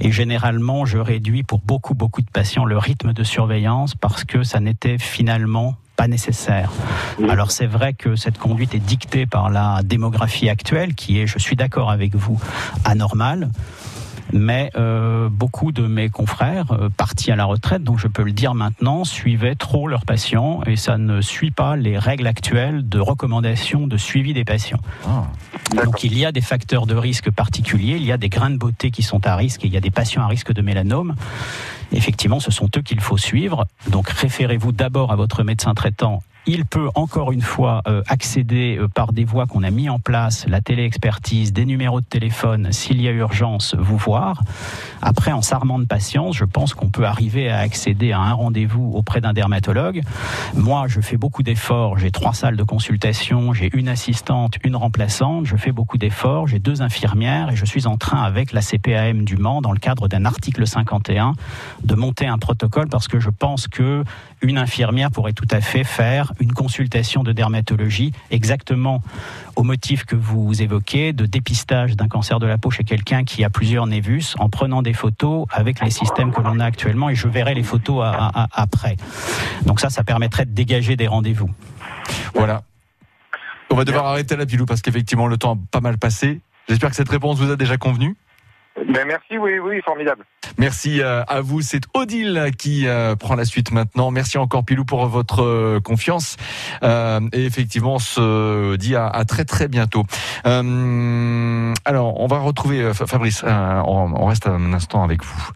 Et 0.00 0.12
généralement, 0.12 0.84
je 0.84 0.98
réduis 0.98 1.42
pour 1.42 1.60
beaucoup, 1.60 1.94
beaucoup 1.94 2.20
de 2.20 2.30
patients 2.30 2.64
le 2.64 2.76
rythme 2.76 3.12
de 3.12 3.24
surveillance 3.24 3.94
parce 3.94 4.24
que 4.24 4.42
ça 4.42 4.60
n'était 4.60 4.98
finalement 4.98 5.76
pas 5.96 6.08
nécessaire. 6.08 6.70
Alors 7.28 7.50
c'est 7.50 7.66
vrai 7.66 7.94
que 7.94 8.16
cette 8.16 8.38
conduite 8.38 8.74
est 8.74 8.80
dictée 8.80 9.26
par 9.26 9.50
la 9.50 9.80
démographie 9.82 10.48
actuelle, 10.48 10.94
qui 10.94 11.18
est, 11.18 11.26
je 11.26 11.38
suis 11.38 11.56
d'accord 11.56 11.90
avec 11.90 12.14
vous, 12.14 12.40
anormale. 12.84 13.50
Mais 14.32 14.72
euh, 14.76 15.28
beaucoup 15.28 15.70
de 15.70 15.86
mes 15.86 16.08
confrères 16.08 16.72
euh, 16.72 16.88
partis 16.88 17.30
à 17.30 17.36
la 17.36 17.44
retraite, 17.44 17.84
donc 17.84 17.98
je 17.98 18.08
peux 18.08 18.24
le 18.24 18.32
dire 18.32 18.54
maintenant, 18.54 19.04
suivaient 19.04 19.54
trop 19.54 19.86
leurs 19.86 20.04
patients 20.04 20.62
et 20.66 20.74
ça 20.74 20.98
ne 20.98 21.20
suit 21.20 21.52
pas 21.52 21.76
les 21.76 21.96
règles 21.96 22.26
actuelles 22.26 22.88
de 22.88 22.98
recommandation 22.98 23.86
de 23.86 23.96
suivi 23.96 24.34
des 24.34 24.44
patients. 24.44 24.80
Donc 25.84 26.02
il 26.02 26.18
y 26.18 26.26
a 26.26 26.32
des 26.32 26.40
facteurs 26.40 26.86
de 26.86 26.96
risque 26.96 27.30
particuliers, 27.30 27.96
il 27.96 28.04
y 28.04 28.12
a 28.12 28.16
des 28.16 28.28
grains 28.28 28.50
de 28.50 28.56
beauté 28.56 28.90
qui 28.90 29.02
sont 29.02 29.24
à 29.26 29.36
risque 29.36 29.64
et 29.64 29.68
il 29.68 29.72
y 29.72 29.76
a 29.76 29.80
des 29.80 29.90
patients 29.90 30.22
à 30.22 30.26
risque 30.26 30.52
de 30.52 30.62
mélanome. 30.62 31.14
Effectivement, 31.92 32.40
ce 32.40 32.50
sont 32.50 32.68
eux 32.76 32.82
qu'il 32.82 33.00
faut 33.00 33.18
suivre. 33.18 33.66
Donc 33.88 34.08
référez-vous 34.08 34.72
d'abord 34.72 35.12
à 35.12 35.16
votre 35.16 35.42
médecin 35.42 35.74
traitant. 35.74 36.22
Il 36.48 36.64
peut 36.64 36.90
encore 36.94 37.32
une 37.32 37.42
fois 37.42 37.82
euh, 37.88 38.02
accéder 38.06 38.78
euh, 38.78 38.86
par 38.86 39.12
des 39.12 39.24
voies 39.24 39.46
qu'on 39.46 39.64
a 39.64 39.70
mis 39.70 39.88
en 39.88 39.98
place, 39.98 40.46
la 40.46 40.60
téléexpertise, 40.60 41.52
des 41.52 41.64
numéros 41.64 42.00
de 42.00 42.06
téléphone, 42.06 42.70
s'il 42.70 43.02
y 43.02 43.08
a 43.08 43.10
urgence, 43.10 43.74
vous 43.76 43.96
voir. 43.96 44.42
Après, 45.02 45.32
en 45.32 45.42
s'armant 45.42 45.80
de 45.80 45.86
patience, 45.86 46.36
je 46.36 46.44
pense 46.44 46.72
qu'on 46.72 46.88
peut 46.88 47.04
arriver 47.04 47.48
à 47.48 47.58
accéder 47.58 48.12
à 48.12 48.20
un 48.20 48.32
rendez-vous 48.32 48.92
auprès 48.94 49.20
d'un 49.20 49.32
dermatologue. 49.32 50.02
Moi, 50.54 50.86
je 50.86 51.00
fais 51.00 51.16
beaucoup 51.16 51.42
d'efforts. 51.42 51.98
J'ai 51.98 52.12
trois 52.12 52.32
salles 52.32 52.56
de 52.56 52.62
consultation, 52.62 53.52
j'ai 53.52 53.68
une 53.76 53.88
assistante, 53.88 54.54
une 54.62 54.76
remplaçante. 54.76 55.46
Je 55.46 55.56
fais 55.56 55.72
beaucoup 55.72 55.98
d'efforts. 55.98 56.46
J'ai 56.46 56.60
deux 56.60 56.80
infirmières 56.80 57.50
et 57.50 57.56
je 57.56 57.64
suis 57.64 57.88
en 57.88 57.96
train, 57.96 58.22
avec 58.22 58.52
la 58.52 58.60
CPAM 58.60 59.24
du 59.24 59.36
Mans, 59.36 59.62
dans 59.62 59.72
le 59.72 59.80
cadre 59.80 60.06
d'un 60.06 60.24
article 60.24 60.64
51, 60.64 61.32
de 61.84 61.94
monter 61.94 62.26
un 62.26 62.38
protocole 62.38 62.88
parce 62.88 63.08
que 63.08 63.20
je 63.20 63.30
pense 63.30 63.68
que 63.68 64.04
une 64.42 64.58
infirmière 64.58 65.10
pourrait 65.10 65.32
tout 65.32 65.46
à 65.50 65.60
fait 65.60 65.84
faire 65.84 66.32
une 66.40 66.52
consultation 66.52 67.22
de 67.22 67.32
dermatologie 67.32 68.12
exactement 68.30 69.02
au 69.56 69.62
motif 69.62 70.04
que 70.04 70.16
vous 70.16 70.62
évoquez 70.62 71.12
de 71.12 71.26
dépistage 71.26 71.96
d'un 71.96 72.08
cancer 72.08 72.38
de 72.38 72.46
la 72.46 72.58
peau 72.58 72.70
chez 72.70 72.84
quelqu'un 72.84 73.24
qui 73.24 73.44
a 73.44 73.50
plusieurs 73.50 73.86
névus 73.86 74.34
en 74.38 74.48
prenant 74.48 74.82
des 74.82 74.92
photos 74.92 75.46
avec 75.50 75.80
les 75.82 75.90
systèmes 75.90 76.32
que 76.32 76.40
l'on 76.40 76.60
a 76.60 76.64
actuellement 76.64 77.08
et 77.08 77.14
je 77.14 77.28
verrai 77.28 77.54
les 77.54 77.62
photos 77.62 78.04
après. 78.52 78.96
Donc 79.64 79.80
ça, 79.80 79.90
ça 79.90 80.04
permettrait 80.04 80.44
de 80.44 80.50
dégager 80.50 80.96
des 80.96 81.06
rendez-vous. 81.06 81.50
Voilà. 82.34 82.62
On 83.70 83.74
va 83.74 83.84
devoir 83.84 84.06
arrêter 84.06 84.36
la 84.36 84.46
pilou 84.46 84.66
parce 84.66 84.82
qu'effectivement 84.82 85.26
le 85.26 85.36
temps 85.36 85.54
a 85.54 85.58
pas 85.70 85.80
mal 85.80 85.98
passé. 85.98 86.40
J'espère 86.68 86.90
que 86.90 86.96
cette 86.96 87.08
réponse 87.08 87.38
vous 87.38 87.50
a 87.50 87.56
déjà 87.56 87.76
convenu. 87.76 88.16
Ben 88.76 89.06
merci, 89.06 89.38
oui, 89.38 89.58
oui, 89.58 89.80
formidable. 89.84 90.24
Merci 90.58 91.00
euh, 91.02 91.22
à 91.28 91.40
vous. 91.40 91.60
C'est 91.60 91.82
Odile 91.94 92.50
qui 92.58 92.86
euh, 92.86 93.16
prend 93.16 93.34
la 93.34 93.44
suite 93.44 93.72
maintenant. 93.72 94.10
Merci 94.10 94.38
encore 94.38 94.64
Pilou 94.64 94.84
pour 94.84 95.06
votre 95.06 95.42
euh, 95.42 95.80
confiance. 95.80 96.36
Euh, 96.82 97.20
et 97.32 97.44
effectivement, 97.44 97.94
on 97.94 97.98
se 97.98 98.76
dit 98.76 98.94
à, 98.96 99.06
à 99.08 99.24
très 99.24 99.44
très 99.44 99.68
bientôt. 99.68 100.04
Euh, 100.46 101.72
alors, 101.84 102.20
on 102.20 102.26
va 102.26 102.38
retrouver 102.38 102.80
euh, 102.80 102.94
Fa- 102.94 103.06
Fabrice. 103.06 103.42
euh, 103.44 103.82
on, 103.86 104.12
on 104.14 104.26
reste 104.26 104.46
un 104.46 104.72
instant 104.72 105.02
avec 105.02 105.24
vous. 105.24 105.48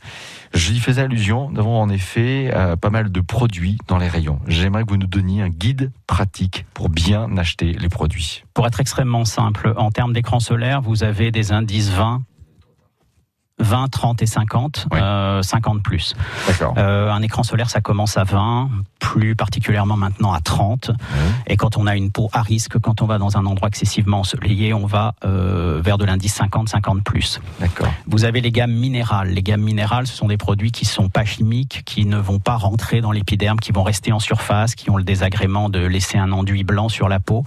J'y 0.52 0.80
faisais 0.80 1.02
allusion. 1.02 1.48
Nous 1.50 1.60
avons 1.60 1.80
en 1.80 1.88
effet 1.90 2.50
euh, 2.52 2.74
pas 2.76 2.90
mal 2.90 3.12
de 3.12 3.20
produits 3.20 3.78
dans 3.86 3.98
les 3.98 4.08
rayons. 4.08 4.40
J'aimerais 4.48 4.82
que 4.84 4.90
vous 4.90 4.96
nous 4.96 5.06
donniez 5.06 5.42
un 5.42 5.48
guide 5.48 5.92
pratique 6.08 6.66
pour 6.74 6.88
bien 6.88 7.36
acheter 7.36 7.72
les 7.72 7.88
produits. 7.88 8.42
Pour 8.52 8.66
être 8.66 8.80
extrêmement 8.80 9.24
simple, 9.24 9.72
en 9.76 9.90
termes 9.92 10.12
d'écran 10.12 10.40
solaire, 10.40 10.80
vous 10.82 11.04
avez 11.04 11.30
des 11.30 11.52
indices 11.52 11.90
20, 11.90 12.22
20, 13.60 13.88
30 13.88 14.22
et 14.22 14.26
50, 14.26 14.86
euh, 14.94 15.42
50 15.42 15.82
plus. 15.82 16.14
Euh, 16.76 17.10
un 17.10 17.22
écran 17.22 17.42
solaire, 17.42 17.70
ça 17.70 17.80
commence 17.80 18.16
à 18.16 18.24
20, 18.24 18.70
plus 18.98 19.36
particulièrement 19.36 19.96
maintenant 19.96 20.32
à 20.32 20.40
30. 20.40 20.90
Et 21.46 21.56
quand 21.56 21.76
on 21.76 21.86
a 21.86 21.96
une 21.96 22.10
peau 22.10 22.30
à 22.32 22.42
risque, 22.42 22.78
quand 22.78 23.02
on 23.02 23.06
va 23.06 23.18
dans 23.18 23.36
un 23.36 23.46
endroit 23.46 23.68
excessivement 23.68 24.20
ensoleillé, 24.20 24.72
on 24.74 24.86
va 24.86 25.14
euh, 25.24 25.80
vers 25.82 25.98
de 25.98 26.04
l'indice 26.04 26.34
50, 26.34 26.68
50 26.68 27.02
plus. 27.02 27.40
Vous 28.06 28.24
avez 28.24 28.40
les 28.40 28.52
gammes 28.52 28.72
minérales. 28.72 29.28
Les 29.28 29.42
gammes 29.42 29.62
minérales, 29.62 30.06
ce 30.06 30.14
sont 30.14 30.28
des 30.28 30.36
produits 30.36 30.72
qui 30.72 30.84
sont 30.84 31.08
pas 31.08 31.24
chimiques, 31.24 31.82
qui 31.84 32.06
ne 32.06 32.18
vont 32.18 32.38
pas 32.38 32.56
rentrer 32.56 33.00
dans 33.00 33.12
l'épiderme, 33.12 33.58
qui 33.58 33.72
vont 33.72 33.82
rester 33.82 34.12
en 34.12 34.18
surface, 34.18 34.74
qui 34.74 34.90
ont 34.90 34.96
le 34.96 35.04
désagrément 35.04 35.68
de 35.68 35.80
laisser 35.80 36.18
un 36.18 36.32
enduit 36.32 36.64
blanc 36.64 36.88
sur 36.88 37.08
la 37.08 37.20
peau. 37.20 37.44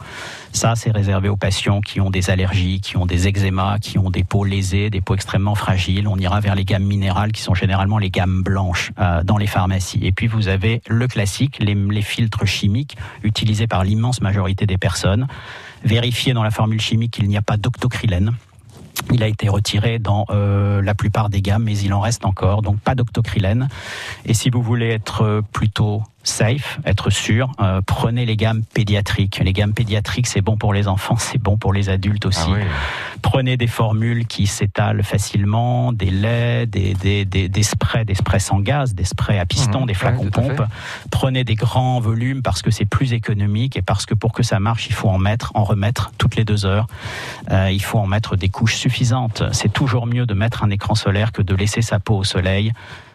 Ça, 0.52 0.76
c'est 0.76 0.92
réservé 0.92 1.30
aux 1.30 1.38
patients 1.38 1.82
qui 1.82 2.00
ont 2.00 2.10
des 2.10 2.30
allergies, 2.30 2.80
qui 2.82 2.98
ont 2.98 3.06
des 3.06 3.28
eczémas, 3.28 3.80
qui 3.80 3.98
ont 3.98 4.10
des 4.10 4.24
peaux 4.24 4.44
lésées, 4.44 4.90
des 4.90 5.02
peaux 5.02 5.16
extrêmement 5.16 5.56
fragiles. 5.56 6.03
On 6.08 6.18
ira 6.18 6.40
vers 6.40 6.56
les 6.56 6.66
gammes 6.66 6.84
minérales, 6.84 7.32
qui 7.32 7.42
sont 7.42 7.54
généralement 7.54 7.98
les 7.98 8.10
gammes 8.10 8.44
blanches 8.44 8.92
euh, 9.00 9.24
dans 9.24 9.38
les 9.38 9.48
pharmacies. 9.48 10.00
Et 10.04 10.12
puis 10.12 10.28
vous 10.28 10.48
avez 10.48 10.82
le 10.88 11.08
classique, 11.08 11.58
les, 11.60 12.02
filtres 12.02 12.46
chimiques 12.46 12.98
utilisés 13.24 13.68
par 13.68 13.84
l'immense 13.84 14.22
majorité 14.22 14.66
des 14.66 14.78
personnes. 14.78 15.28
Vérifiez 15.84 16.34
dans 16.34 16.44
la 16.44 16.52
formule 16.52 16.82
chimique 16.82 17.12
qu'il 17.12 17.28
n'y 17.28 17.38
a 17.38 17.42
pas 17.42 17.58
d'octocrylène. 17.58 18.34
Il 19.12 19.24
a 19.24 19.28
été 19.28 19.50
retiré 19.50 20.00
dans 20.00 20.26
euh, 20.30 20.82
la 20.82 20.94
plupart 20.94 21.30
des 21.30 21.42
gammes, 21.42 21.64
mais 21.64 21.78
il 21.78 21.94
en 21.94 22.00
reste 22.00 22.26
encore, 22.26 22.62
donc 22.62 22.80
pas 22.80 22.96
d'octocrylène. 22.96 23.68
Et 24.26 24.34
si 24.34 24.50
vous 24.50 24.62
voulez 24.62 24.90
être 24.90 25.24
euh, 25.24 25.42
plutôt 25.42 26.04
safe, 26.24 26.80
être 26.86 27.10
sûr, 27.10 27.52
euh, 27.60 27.82
prenez 27.86 28.26
les 28.26 28.38
gammes 28.38 28.64
pédiatriques. 28.74 29.42
Les 29.44 29.54
gammes 29.54 29.74
pédiatriques, 29.74 30.28
c'est 30.28 30.42
bon 30.42 30.58
pour 30.58 30.74
les 30.74 30.88
enfants, 30.88 31.16
c'est 31.20 31.38
bon 31.38 31.58
pour 31.58 31.74
les 31.74 31.90
adultes 31.90 32.26
aussi. 32.26 32.50
Prenez 33.22 33.58
des 33.58 33.68
formules 33.68 34.26
qui 34.26 34.48
s'étalent 34.48 35.04
facilement, 35.04 35.94
des 35.94 36.10
laits, 36.10 36.70
des, 36.70 36.94
des, 36.94 37.26
des, 37.26 37.50
des 37.50 37.64
sprays, 37.64 38.06
des 38.06 38.16
sprays 38.16 38.40
sans 38.40 38.60
gaz, 38.60 38.94
des 38.96 39.06
sprays 39.06 39.40
à 39.40 39.46
piston, 39.46 39.82
Mhm, 39.82 39.88
des 39.88 39.94
flacons 39.94 40.24
ouais, 40.26 40.30
pompe. 40.30 40.64
Prenez 41.12 41.44
des 41.44 41.56
grands 41.56 42.00
volumes 42.00 42.42
parce 42.42 42.62
que 42.62 42.72
c'est 42.72 42.86
plus 42.86 43.14
économique 43.14 43.78
et 43.78 43.82
parce 43.82 44.06
que 44.06 44.14
pour 44.14 44.34
que 44.34 44.44
ça 44.44 44.60
marche, 44.60 44.88
il 44.88 44.94
faut 44.94 45.10
en 45.10 45.18
mettre, 45.18 45.52
en 45.56 45.64
remettre 45.64 46.12
toutes 46.18 46.36
les 46.36 46.46
deux 46.46 46.66
heures. 46.66 46.88
Euh, 47.52 47.72
il 47.72 47.82
faut 47.82 48.00
en 48.00 48.08
mettre 48.08 48.36
des 48.36 48.50
couches 48.50 48.76
suffisantes. 48.76 49.44
C'est 49.52 49.72
toujours 49.72 50.06
mieux 50.06 50.26
de 50.26 50.34
mettre 50.34 50.64
un 50.64 50.70
écran 50.70 50.96
solaire 50.96 51.32
que 51.32 51.42
de 51.42 51.56
laisser 51.56 51.82
sa 51.82 52.00
peau 52.00 52.18
au 52.18 52.24
soleil 52.24 52.74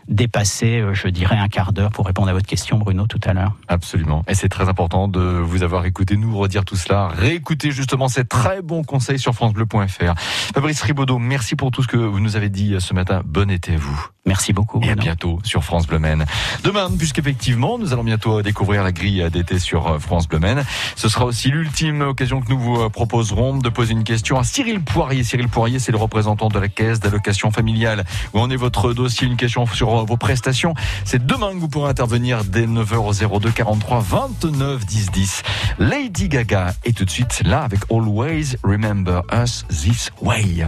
dépasser, 0.09 0.81
euh, 0.81 0.95
je 0.95 1.09
dirais, 1.09 1.37
un 1.37 1.49
quart 1.49 1.73
d'heure 1.73 1.91
pour 1.91 2.07
répondre 2.07 2.29
à 2.29 2.33
votre 2.33 2.47
question, 2.47 2.79
Bruno, 2.79 3.07
tout 3.07 3.21
à 3.25 3.33
l'heure. 3.33 3.55
Absolument. 3.69 4.25
Et 4.29 4.35
c'est 4.35 4.49
très 4.49 4.69
important 4.69 5.09
de 5.09 5.21
vous 5.21 5.63
avoir 5.63 5.85
écouté, 5.87 6.17
nous 6.17 6.37
redire 6.37 6.65
tout 6.65 6.77
cela. 6.77 7.09
Réécoutez 7.09 7.71
justement 7.71 8.09
ces 8.09 8.25
très 8.25 8.63
bons 8.63 8.85
conseils 8.85 9.19
sur 9.19 9.35
FranceBleu.fr. 9.35 10.15
Fabrice 10.55 10.83
Ribaudot, 10.83 11.19
merci 11.19 11.57
pour 11.57 11.71
tout 11.71 11.83
ce 11.83 11.89
que 11.89 11.97
vous 11.97 12.21
nous 12.21 12.37
avez 12.37 12.49
dit 12.49 12.77
ce 12.79 12.95
matin. 12.95 13.23
Bon 13.25 13.51
été 13.51 13.75
à 13.75 13.79
vous. 13.79 14.09
Merci 14.29 14.53
beaucoup. 14.53 14.79
Et 14.83 14.91
à 14.91 14.95
bientôt 14.95 15.39
sur 15.43 15.65
France 15.65 15.87
Bleu 15.87 15.99
Maine. 15.99 16.27
Demain, 16.63 16.91
puisqu'effectivement, 16.99 17.79
nous 17.79 17.95
allons 17.95 18.05
bientôt 18.05 18.43
découvrir 18.43 18.85
la 18.85 18.93
grille 18.93 19.27
d'été 19.33 19.59
sur 19.59 19.87
euh, 19.87 19.99
France 19.99 20.29
Bleu 20.29 20.39
Maine. 20.39 20.65
Ce 20.97 21.09
sera 21.09 21.25
aussi 21.25 21.49
l'ultime 21.49 22.03
occasion 22.03 22.43
que 22.43 22.51
nous 22.51 22.59
vous 22.59 22.77
euh, 22.77 22.91
proposerons 22.91 23.57
de 23.57 23.69
poser 23.71 23.93
une 23.93 24.05
question 24.05 24.39
à 24.39 24.45
Cyril 24.45 24.83
Poirier. 24.83 25.25
Cyril 25.25 25.49
Poirier, 25.49 25.79
c'est 25.79 25.93
le 25.93 25.99
représentant 25.99 26.49
de 26.49 26.59
la 26.59 26.69
caisse 26.69 27.01
d'allocation 27.01 27.51
familiale. 27.51 28.05
Où 28.35 28.41
en 28.41 28.51
est 28.51 28.57
votre 28.57 28.93
dossier? 28.93 29.27
Une 29.27 29.39
question 29.39 29.65
sur 29.65 29.98
vos 30.05 30.17
prestations. 30.17 30.75
C'est 31.05 31.25
demain 31.25 31.53
que 31.53 31.59
vous 31.59 31.69
pourrez 31.69 31.91
intervenir 31.91 32.45
dès 32.45 32.67
9h 32.67 33.29
au 33.29 33.39
02 33.39 33.51
43 33.51 34.01
29 34.01 34.87
10 34.87 35.11
10. 35.11 35.43
Lady 35.79 36.29
Gaga 36.29 36.75
est 36.85 36.97
tout 36.97 37.05
de 37.05 37.11
suite 37.11 37.43
là 37.45 37.63
avec 37.63 37.81
Always 37.91 38.57
Remember 38.63 39.23
Us 39.33 39.65
This 39.69 40.11
Way. 40.21 40.67